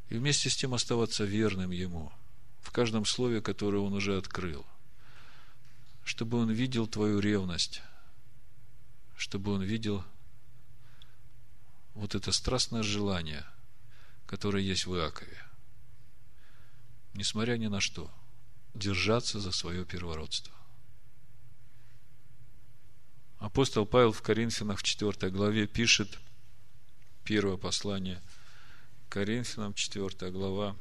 И 0.08 0.16
вместе 0.16 0.50
с 0.50 0.56
тем 0.56 0.74
оставаться 0.74 1.24
верным 1.24 1.70
Ему 1.70 2.12
в 2.62 2.70
каждом 2.70 3.04
слове, 3.04 3.40
которое 3.40 3.78
Он 3.78 3.92
уже 3.94 4.16
открыл. 4.16 4.66
Чтобы 6.04 6.38
Он 6.38 6.50
видел 6.50 6.86
твою 6.86 7.20
ревность, 7.20 7.82
чтобы 9.16 9.52
Он 9.52 9.62
видел 9.62 10.04
вот 11.94 12.14
это 12.14 12.32
страстное 12.32 12.82
желание, 12.82 13.44
которое 14.26 14.62
есть 14.62 14.86
в 14.86 14.94
Иакове. 14.96 15.42
Несмотря 17.14 17.56
ни 17.56 17.66
на 17.66 17.80
что, 17.80 18.10
держаться 18.74 19.40
за 19.40 19.52
свое 19.52 19.84
первородство. 19.84 20.54
Апостол 23.38 23.86
Павел 23.86 24.12
в 24.12 24.22
Коринфянах 24.22 24.78
в 24.78 24.82
4 24.82 25.30
главе 25.32 25.66
пишет 25.66 26.18
первое 27.24 27.56
послание 27.56 28.20
Коринфянам, 29.08 29.74
4 29.74 30.30
глава, 30.30 30.76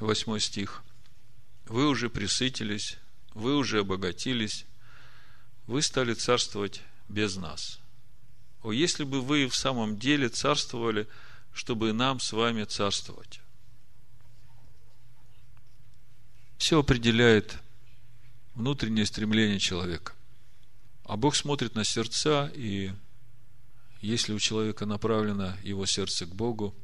8 0.00 0.38
стих. 0.38 0.82
Вы 1.66 1.88
уже 1.88 2.08
присытились, 2.08 2.98
вы 3.34 3.56
уже 3.56 3.80
обогатились, 3.80 4.64
вы 5.66 5.82
стали 5.82 6.14
царствовать 6.14 6.82
без 7.08 7.36
нас. 7.36 7.78
О, 8.62 8.72
если 8.72 9.04
бы 9.04 9.20
вы 9.20 9.48
в 9.48 9.54
самом 9.54 9.98
деле 9.98 10.28
царствовали, 10.28 11.06
чтобы 11.52 11.92
нам 11.92 12.20
с 12.20 12.32
вами 12.32 12.64
царствовать. 12.64 13.40
Все 16.56 16.80
определяет 16.80 17.58
внутреннее 18.54 19.06
стремление 19.06 19.58
человека. 19.58 20.12
А 21.04 21.16
Бог 21.16 21.34
смотрит 21.34 21.74
на 21.74 21.84
сердца, 21.84 22.50
и 22.54 22.92
если 24.00 24.32
у 24.32 24.38
человека 24.38 24.86
направлено 24.86 25.56
его 25.62 25.86
сердце 25.86 26.26
к 26.26 26.34
Богу, 26.34 26.74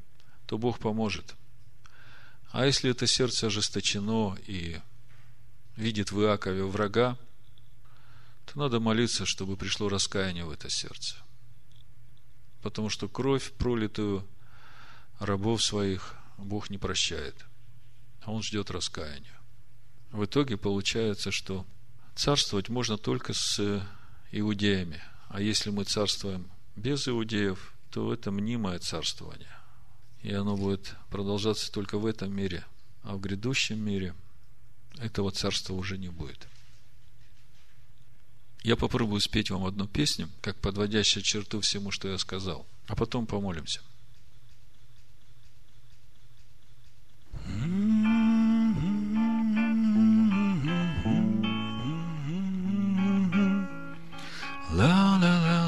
то 0.46 0.58
Бог 0.58 0.78
поможет. 0.78 1.34
А 2.54 2.66
если 2.66 2.92
это 2.92 3.08
сердце 3.08 3.48
ожесточено 3.48 4.38
и 4.46 4.80
видит 5.74 6.12
в 6.12 6.20
Иакове 6.20 6.62
врага, 6.62 7.18
то 8.46 8.56
надо 8.56 8.78
молиться, 8.78 9.26
чтобы 9.26 9.56
пришло 9.56 9.88
раскаяние 9.88 10.44
в 10.44 10.52
это 10.52 10.70
сердце. 10.70 11.16
Потому 12.62 12.90
что 12.90 13.08
кровь, 13.08 13.50
пролитую 13.54 14.24
рабов 15.18 15.64
своих, 15.64 16.14
Бог 16.38 16.70
не 16.70 16.78
прощает. 16.78 17.34
А 18.22 18.30
Он 18.30 18.40
ждет 18.40 18.70
раскаяния. 18.70 19.36
В 20.12 20.24
итоге 20.24 20.56
получается, 20.56 21.32
что 21.32 21.66
царствовать 22.14 22.68
можно 22.68 22.96
только 22.96 23.32
с 23.32 23.84
иудеями. 24.30 25.02
А 25.28 25.40
если 25.40 25.70
мы 25.70 25.82
царствуем 25.82 26.48
без 26.76 27.08
иудеев, 27.08 27.74
то 27.90 28.14
это 28.14 28.30
мнимое 28.30 28.78
царствование. 28.78 29.58
И 30.24 30.32
оно 30.32 30.56
будет 30.56 30.96
продолжаться 31.10 31.70
только 31.70 31.98
в 31.98 32.06
этом 32.06 32.34
мире. 32.34 32.64
А 33.02 33.14
в 33.14 33.20
грядущем 33.20 33.78
мире 33.78 34.14
этого 34.98 35.30
царства 35.30 35.74
уже 35.74 35.98
не 35.98 36.08
будет. 36.08 36.48
Я 38.62 38.76
попробую 38.76 39.20
спеть 39.20 39.50
вам 39.50 39.66
одну 39.66 39.86
песню, 39.86 40.30
как 40.40 40.56
подводящую 40.56 41.22
черту 41.22 41.60
всему, 41.60 41.90
что 41.90 42.08
я 42.08 42.16
сказал. 42.16 42.66
А 42.86 42.96
потом 42.96 43.26
помолимся. 43.26 43.82
La 54.72 55.18
la 55.22 55.34
la 55.46 55.60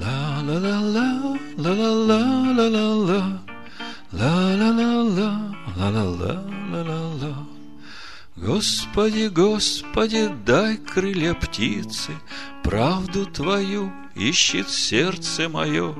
la, 0.00 0.40
la 0.44 0.58
la 1.58 1.72
la 1.74 1.90
la. 2.08 2.35
Ла-ла-ла-ла, 2.56 3.42
ла-ла-ла-ла, 4.12 5.54
ла-ла-ла-ла-ла. 5.76 7.46
Господи, 8.34 9.26
Господи, 9.26 10.30
дай 10.46 10.78
крылья 10.78 11.34
птицы, 11.34 12.12
Правду 12.64 13.26
Твою 13.26 13.92
ищет 14.14 14.70
сердце 14.70 15.50
мое. 15.50 15.94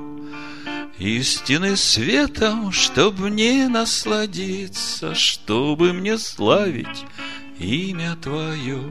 Истины 0.97 1.77
светом, 1.77 2.71
чтоб 2.71 3.19
мне 3.19 3.67
насладиться, 3.67 5.13
Чтобы 5.13 5.93
мне 5.93 6.17
славить 6.17 7.05
имя 7.59 8.17
Твое. 8.19 8.81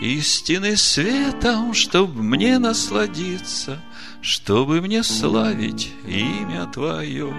Истины 0.00 0.76
светом, 0.76 1.74
чтоб 1.74 2.14
мне 2.14 2.60
насладиться— 2.60 3.82
чтобы 4.26 4.80
мне 4.80 5.04
славить 5.04 5.92
имя 6.04 6.66
Твое. 6.72 7.32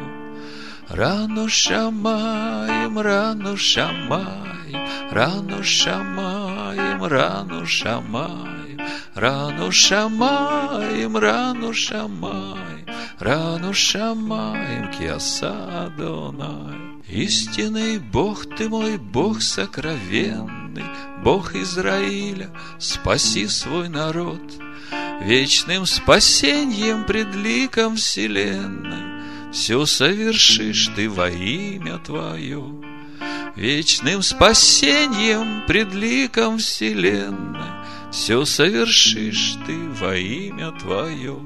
Рану 0.87 1.49
шамаем, 1.49 2.97
рану 2.97 3.57
шамаем, 3.57 4.87
рану 5.11 5.63
шамаем, 5.63 7.03
рану 7.03 7.65
шамаем, 7.65 8.77
рану 9.15 9.73
шамаем, 9.73 11.17
рану 11.17 11.73
шамаем, 11.73 12.85
рану 13.19 13.73
шамаем, 13.73 14.89
киаса 14.93 15.87
Адонай. 15.87 17.03
Истинный 17.09 17.99
Бог 17.99 18.45
ты 18.55 18.69
мой, 18.69 18.97
Бог 18.97 19.41
сокровенный, 19.41 20.85
Бог 21.21 21.53
Израиля, 21.53 22.49
спаси 22.79 23.45
свой 23.47 23.89
народ. 23.89 24.39
Вечным 25.21 25.85
спасением 25.85 27.03
пред 27.05 27.33
ликом 27.35 27.95
вселенной 27.95 29.17
все 29.51 29.85
совершишь 29.85 30.89
ты 30.95 31.09
во 31.09 31.29
имя 31.29 31.97
Твое. 31.97 32.63
Вечным 33.55 34.21
спасением 34.21 35.65
пред 35.65 35.93
ликом 35.93 36.59
вселенной 36.59 37.71
Все 38.11 38.45
совершишь 38.45 39.55
ты 39.65 39.75
во 39.99 40.15
имя 40.15 40.71
Твое. 40.73 41.39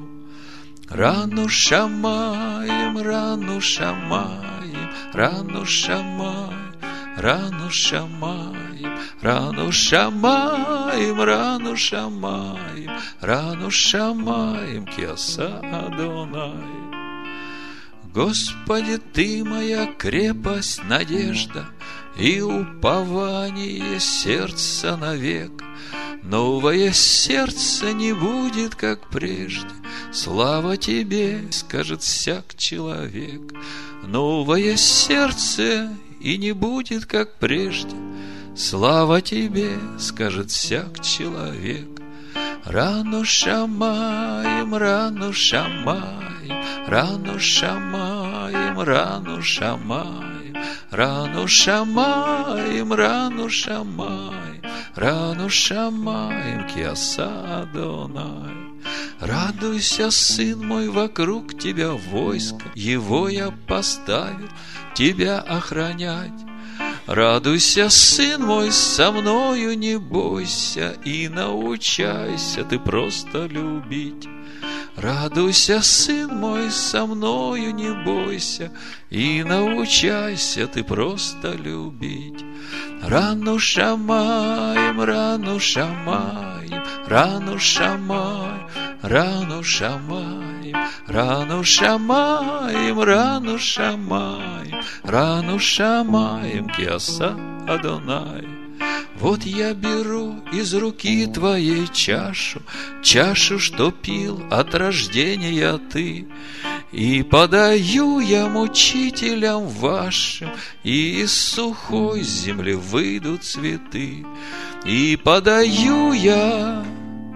Рану 0.89 1.47
шамаем, 1.47 2.97
рану 2.97 3.61
шамаем, 3.61 4.91
рану 5.13 5.65
шамаем, 5.65 6.73
рану 7.15 7.69
шамаем, 7.69 8.70
рану 9.21 9.71
шамаем, 9.71 11.21
рану 11.21 11.75
шамаем, 11.77 12.91
рану 13.19 13.71
шамаем, 13.71 14.85
киаса 14.85 15.59
Адонай. 15.59 17.01
Господи, 18.13 18.97
Ты 19.13 19.43
моя 19.45 19.85
крепость, 19.97 20.83
надежда 20.83 21.65
И 22.17 22.41
упование 22.41 23.99
сердца 24.01 24.97
навек. 24.97 25.63
Новое 26.21 26.91
сердце 26.91 27.93
не 27.93 28.13
будет, 28.13 28.75
как 28.75 29.09
прежде, 29.09 29.69
Слава 30.11 30.75
Тебе, 30.75 31.41
скажет 31.51 32.01
всяк 32.01 32.55
человек. 32.57 33.41
Новое 34.03 34.75
сердце 34.75 35.89
и 36.19 36.37
не 36.37 36.51
будет, 36.51 37.05
как 37.05 37.39
прежде, 37.39 37.95
Слава 38.63 39.21
Тебе, 39.21 39.79
скажет 39.97 40.51
всяк 40.51 40.99
человек. 41.01 41.89
Рану 42.63 43.25
шамаем, 43.25 44.75
рану 44.75 45.33
шамаем, 45.33 46.63
рану 46.85 47.39
шамаем, 47.39 48.79
рану 48.79 49.41
шамаем, 49.41 50.61
рану 50.91 51.47
шамаем, 51.47 52.93
рану 52.93 53.49
шамаем, 53.49 54.61
рану 54.95 55.49
шамаем, 55.49 56.67
киаса. 56.67 57.67
Радуйся, 59.19 60.11
сын 60.11 60.67
мой, 60.67 60.87
вокруг 60.89 61.57
тебя 61.57 61.93
войско, 61.93 62.71
его 62.75 63.27
я 63.27 63.49
поставил 63.67 64.49
тебя 64.93 65.39
охранять. 65.39 66.50
Радуйся, 67.07 67.89
сын 67.89 68.43
мой, 68.43 68.71
со 68.71 69.11
мною 69.11 69.77
не 69.77 69.97
бойся 69.97 70.95
И 71.03 71.27
научайся 71.27 72.63
ты 72.63 72.79
просто 72.79 73.47
любить. 73.47 74.27
Радуйся, 74.95 75.81
сын 75.81 76.29
мой, 76.29 76.69
со 76.69 77.05
мною 77.05 77.73
не 77.73 77.91
бойся 78.05 78.71
И 79.09 79.43
научайся 79.43 80.67
ты 80.67 80.83
просто 80.83 81.53
любить. 81.53 82.43
Рану 83.01 83.57
шамаем, 83.57 85.01
рану 85.01 85.59
шамаем, 85.59 86.83
рану 87.07 87.57
шамаем, 87.59 88.69
рану 89.01 89.63
шамаем, 89.63 90.50
рану 91.07 91.63
шамаем, 91.63 92.99
рану 93.01 93.57
шамаем, 93.59 94.81
рану 95.03 95.59
шамаем, 95.59 96.67
киаса 96.69 97.35
Адонай. 97.67 98.47
Вот 99.21 99.43
я 99.43 99.75
беру 99.75 100.37
из 100.51 100.73
руки 100.73 101.27
твоей 101.27 101.87
чашу, 101.93 102.63
чашу, 103.03 103.59
что 103.59 103.91
пил 103.91 104.43
от 104.49 104.73
рождения 104.73 105.77
ты, 105.77 106.27
и 106.91 107.21
подаю 107.21 108.19
я 108.19 108.47
мучителям 108.47 109.67
вашим, 109.67 110.49
И 110.83 111.21
из 111.21 111.33
сухой 111.33 112.23
земли 112.23 112.73
выйдут 112.73 113.43
цветы. 113.43 114.25
И 114.85 115.15
подаю 115.23 116.13
я 116.13 116.83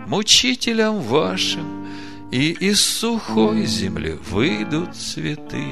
мучителям 0.08 1.00
вашим, 1.00 1.85
И 2.32 2.52
из 2.52 2.82
сухой 2.82 3.66
земли 3.66 4.18
выйдут 4.30 4.96
цветы. 4.96 5.66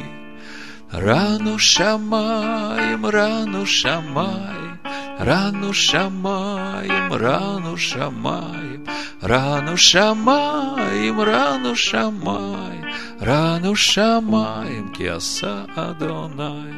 Рану 0.91 1.57
шамаем, 1.57 3.05
рану 3.07 3.65
шамаем, 3.65 4.79
рану 5.17 5.73
шамаем, 5.73 7.11
рану 7.11 7.75
шамаем, 7.77 8.85
рану 9.19 9.75
шамаем, 9.75 11.19
рану 11.19 11.75
шамаем, 11.75 12.85
рану 13.19 13.75
шамаем, 13.75 14.93
киаса 14.93 15.65
Адонай. 15.75 16.73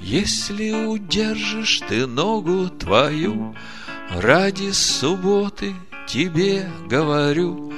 Если 0.00 0.70
удержишь 0.86 1.80
ты 1.88 2.06
ногу 2.06 2.68
твою, 2.68 3.56
ради 4.14 4.70
субботы 4.70 5.74
тебе 6.12 6.68
говорю, 6.88 7.72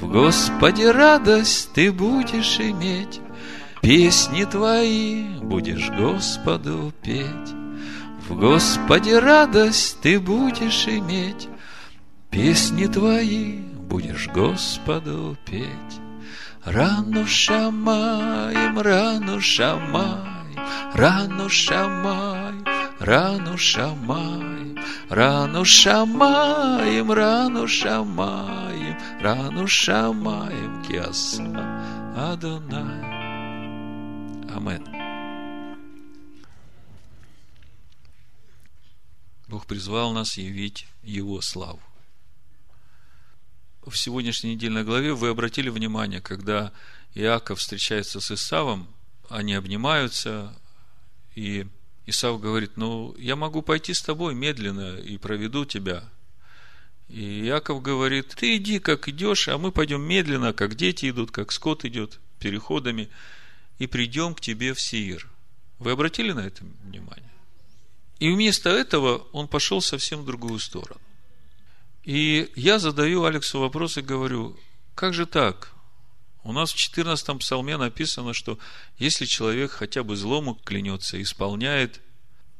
в 0.00 0.10
Господе 0.10 0.90
радость 0.90 1.72
ты 1.72 1.92
будешь 1.92 2.58
иметь, 2.58 3.20
Песни 3.80 4.44
твои 4.44 5.22
будешь 5.40 5.88
Господу 5.90 6.92
петь. 7.02 7.54
В 8.28 8.36
Господе 8.36 9.20
радость 9.20 10.00
ты 10.00 10.18
будешь 10.18 10.88
иметь, 10.88 11.48
Песни 12.30 12.86
твои 12.86 13.58
будешь 13.58 14.28
Господу 14.28 15.36
петь. 15.46 16.00
Рану 16.64 17.26
шамаем, 17.26 18.78
рану 18.78 19.40
шамаем, 19.40 20.58
рану 20.92 21.48
шамаем, 21.48 22.64
рану 23.00 23.56
шамаем, 23.56 24.76
рану 25.08 25.64
шамаем, 25.64 27.12
рану 27.12 27.68
шамаем, 27.68 28.98
рану 29.20 29.66
шамаем, 29.66 30.84
киаса 30.84 31.42
Адонай. 32.16 33.18
Амен. 34.54 34.84
Бог 39.46 39.66
призвал 39.66 40.12
нас 40.12 40.36
явить 40.36 40.86
Его 41.02 41.40
славу. 41.40 41.80
В 43.86 43.96
сегодняшней 43.96 44.54
недельной 44.54 44.84
главе 44.84 45.14
вы 45.14 45.28
обратили 45.28 45.70
внимание, 45.70 46.20
когда 46.20 46.72
Иаков 47.14 47.60
встречается 47.60 48.20
с 48.20 48.30
Исавом, 48.30 48.86
они 49.30 49.54
обнимаются, 49.54 50.54
и 51.34 51.66
Исав 52.08 52.40
говорит, 52.40 52.76
ну, 52.76 53.14
я 53.18 53.36
могу 53.36 53.62
пойти 53.62 53.94
с 53.94 54.02
тобой 54.02 54.34
медленно 54.34 54.96
и 54.96 55.16
проведу 55.18 55.64
тебя. 55.64 56.04
И 57.08 57.44
Иаков 57.46 57.82
говорит, 57.82 58.34
ты 58.36 58.56
иди, 58.56 58.78
как 58.78 59.08
идешь, 59.08 59.48
а 59.48 59.58
мы 59.58 59.72
пойдем 59.72 60.02
медленно, 60.02 60.52
как 60.52 60.74
дети 60.74 61.10
идут, 61.10 61.30
как 61.30 61.52
скот 61.52 61.84
идет, 61.84 62.20
переходами– 62.38 63.08
и 63.78 63.86
придем 63.86 64.34
к 64.34 64.40
тебе 64.40 64.74
в 64.74 64.80
Сиир. 64.80 65.28
Вы 65.78 65.92
обратили 65.92 66.32
на 66.32 66.40
это 66.40 66.64
внимание? 66.82 67.30
И 68.18 68.30
вместо 68.30 68.70
этого 68.70 69.26
он 69.32 69.46
пошел 69.46 69.80
совсем 69.80 70.22
в 70.22 70.26
другую 70.26 70.58
сторону. 70.58 71.00
И 72.02 72.50
я 72.56 72.78
задаю 72.78 73.24
Алексу 73.24 73.60
вопрос 73.60 73.96
и 73.96 74.02
говорю, 74.02 74.56
как 74.94 75.14
же 75.14 75.26
так? 75.26 75.72
У 76.44 76.52
нас 76.52 76.72
в 76.72 76.76
14 76.76 77.38
псалме 77.38 77.76
написано, 77.76 78.32
что 78.32 78.58
если 78.98 79.24
человек 79.24 79.72
хотя 79.72 80.02
бы 80.02 80.16
злому 80.16 80.54
клянется, 80.54 81.20
исполняет, 81.20 82.00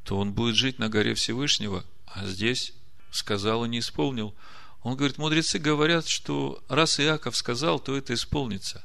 то 0.04 0.18
он 0.18 0.32
будет 0.32 0.56
жить 0.56 0.78
на 0.78 0.88
горе 0.88 1.14
Всевышнего, 1.14 1.84
А 2.06 2.26
здесь 2.26 2.72
сказал 3.10 3.64
и 3.64 3.68
не 3.68 3.80
исполнил. 3.80 4.34
Он 4.82 4.96
говорит, 4.96 5.18
мудрецы 5.18 5.58
говорят, 5.58 6.06
что 6.06 6.62
раз 6.68 7.00
Иаков 7.00 7.36
сказал, 7.36 7.78
то 7.80 7.96
это 7.96 8.14
исполнится. 8.14 8.84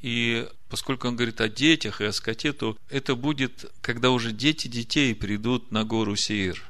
И 0.00 0.48
поскольку 0.68 1.08
он 1.08 1.16
говорит 1.16 1.40
о 1.40 1.48
детях 1.48 2.00
и 2.00 2.04
о 2.04 2.12
скоте, 2.12 2.52
то 2.52 2.76
это 2.88 3.14
будет, 3.14 3.70
когда 3.82 4.10
уже 4.10 4.32
дети 4.32 4.68
детей 4.68 5.14
придут 5.14 5.70
на 5.70 5.84
гору 5.84 6.16
Сеир. 6.16 6.62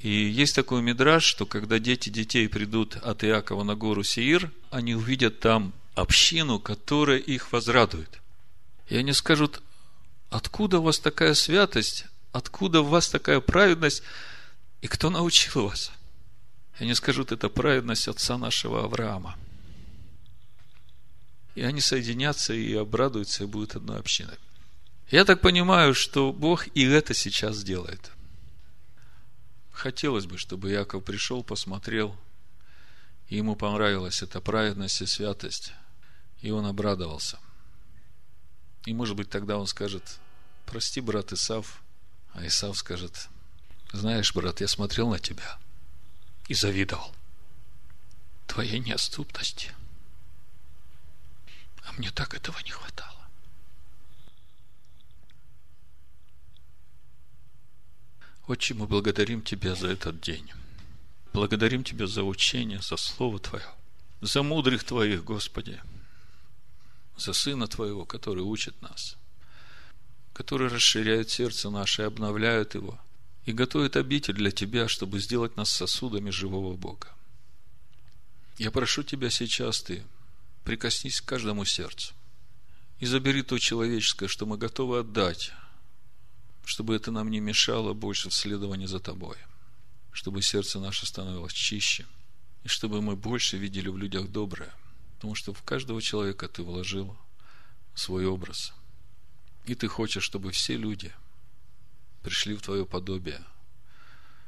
И 0.00 0.08
есть 0.08 0.54
такой 0.54 0.82
мидраж, 0.82 1.24
что 1.24 1.46
когда 1.46 1.78
дети 1.78 2.08
детей 2.08 2.48
придут 2.48 2.96
от 2.96 3.24
Иакова 3.24 3.64
на 3.64 3.74
гору 3.74 4.04
Сеир, 4.04 4.50
они 4.70 4.94
увидят 4.94 5.40
там 5.40 5.72
общину, 6.00 6.58
которая 6.58 7.18
их 7.18 7.52
возрадует. 7.52 8.20
И 8.88 8.96
они 8.96 9.12
скажут, 9.12 9.62
откуда 10.30 10.78
у 10.78 10.82
вас 10.82 10.98
такая 10.98 11.34
святость, 11.34 12.06
откуда 12.32 12.80
у 12.80 12.84
вас 12.84 13.08
такая 13.08 13.40
праведность, 13.40 14.02
и 14.80 14.86
кто 14.86 15.10
научил 15.10 15.64
вас? 15.66 15.90
И 16.78 16.84
они 16.84 16.94
скажут, 16.94 17.32
это 17.32 17.48
праведность 17.48 18.08
отца 18.08 18.38
нашего 18.38 18.84
Авраама. 18.84 19.36
И 21.54 21.62
они 21.62 21.80
соединятся 21.80 22.54
и 22.54 22.72
обрадуются, 22.74 23.42
и 23.42 23.46
будут 23.46 23.74
одной 23.74 23.98
общиной. 23.98 24.36
Я 25.10 25.24
так 25.24 25.40
понимаю, 25.40 25.94
что 25.94 26.32
Бог 26.32 26.68
и 26.74 26.84
это 26.84 27.14
сейчас 27.14 27.64
делает. 27.64 28.12
Хотелось 29.72 30.26
бы, 30.26 30.38
чтобы 30.38 30.70
Яков 30.70 31.04
пришел, 31.04 31.42
посмотрел, 31.42 32.16
и 33.28 33.36
ему 33.36 33.56
понравилась 33.56 34.22
эта 34.22 34.40
праведность 34.40 35.00
и 35.02 35.06
святость, 35.06 35.72
и 36.40 36.50
он 36.50 36.66
обрадовался. 36.66 37.38
И, 38.84 38.94
может 38.94 39.16
быть, 39.16 39.28
тогда 39.28 39.58
он 39.58 39.66
скажет, 39.66 40.18
прости, 40.66 41.00
брат 41.00 41.32
Исав, 41.32 41.82
а 42.32 42.46
Исав 42.46 42.76
скажет, 42.76 43.28
знаешь, 43.92 44.34
брат, 44.34 44.60
я 44.60 44.68
смотрел 44.68 45.08
на 45.08 45.18
тебя 45.18 45.58
и 46.48 46.54
завидовал 46.54 47.14
твоей 48.46 48.78
неоступности. 48.78 49.72
А 51.84 51.92
мне 51.92 52.10
так 52.10 52.34
этого 52.34 52.58
не 52.64 52.70
хватало. 52.70 53.28
Отче, 58.46 58.74
мы 58.74 58.86
благодарим 58.86 59.42
Тебя 59.42 59.74
за 59.74 59.88
этот 59.88 60.20
день. 60.20 60.50
Благодарим 61.34 61.84
Тебя 61.84 62.06
за 62.06 62.24
учение, 62.24 62.80
за 62.80 62.96
Слово 62.96 63.38
Твое, 63.38 63.66
за 64.22 64.42
мудрых 64.42 64.84
Твоих, 64.84 65.24
Господи, 65.24 65.80
за 67.18 67.32
Сына 67.32 67.66
Твоего, 67.66 68.04
который 68.04 68.42
учит 68.42 68.80
нас, 68.82 69.16
который 70.32 70.68
расширяет 70.68 71.30
сердце 71.30 71.70
наше 71.70 72.02
и 72.02 72.06
обновляет 72.06 72.74
его, 72.74 72.98
и 73.44 73.52
готовит 73.52 73.96
обитель 73.96 74.34
для 74.34 74.50
Тебя, 74.50 74.88
чтобы 74.88 75.20
сделать 75.20 75.56
нас 75.56 75.70
сосудами 75.70 76.30
живого 76.30 76.76
Бога. 76.76 77.08
Я 78.58 78.70
прошу 78.70 79.02
Тебя 79.02 79.30
сейчас, 79.30 79.82
Ты, 79.82 80.04
прикоснись 80.64 81.20
к 81.20 81.24
каждому 81.24 81.64
сердцу 81.64 82.14
и 83.00 83.06
забери 83.06 83.42
то 83.42 83.58
человеческое, 83.58 84.28
что 84.28 84.46
мы 84.46 84.58
готовы 84.58 84.98
отдать, 84.98 85.52
чтобы 86.64 86.94
это 86.94 87.10
нам 87.10 87.30
не 87.30 87.40
мешало 87.40 87.94
больше 87.94 88.28
в 88.28 88.34
следовании 88.34 88.86
за 88.86 89.00
Тобой, 89.00 89.36
чтобы 90.12 90.42
сердце 90.42 90.80
наше 90.80 91.06
становилось 91.06 91.52
чище, 91.52 92.06
и 92.64 92.68
чтобы 92.68 93.00
мы 93.00 93.16
больше 93.16 93.56
видели 93.56 93.88
в 93.88 93.96
людях 93.96 94.28
доброе, 94.28 94.74
потому 95.18 95.34
что 95.34 95.52
в 95.52 95.64
каждого 95.64 96.00
человека 96.00 96.46
Ты 96.48 96.62
вложил 96.62 97.16
свой 97.96 98.24
образ. 98.24 98.72
И 99.64 99.74
Ты 99.74 99.88
хочешь, 99.88 100.22
чтобы 100.22 100.52
все 100.52 100.76
люди 100.76 101.12
пришли 102.22 102.54
в 102.54 102.62
Твое 102.62 102.86
подобие, 102.86 103.44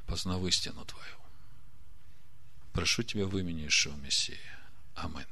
познав 0.06 0.44
истину 0.44 0.84
Твою. 0.84 1.16
Прошу 2.72 3.02
Тебя 3.02 3.26
в 3.26 3.36
имени 3.36 3.66
Ишуа 3.66 3.96
Мессии. 3.96 4.38
Аминь. 4.94 5.26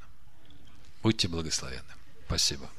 Будьте 1.01 1.29
благословенны. 1.29 1.93
Спасибо. 2.25 2.69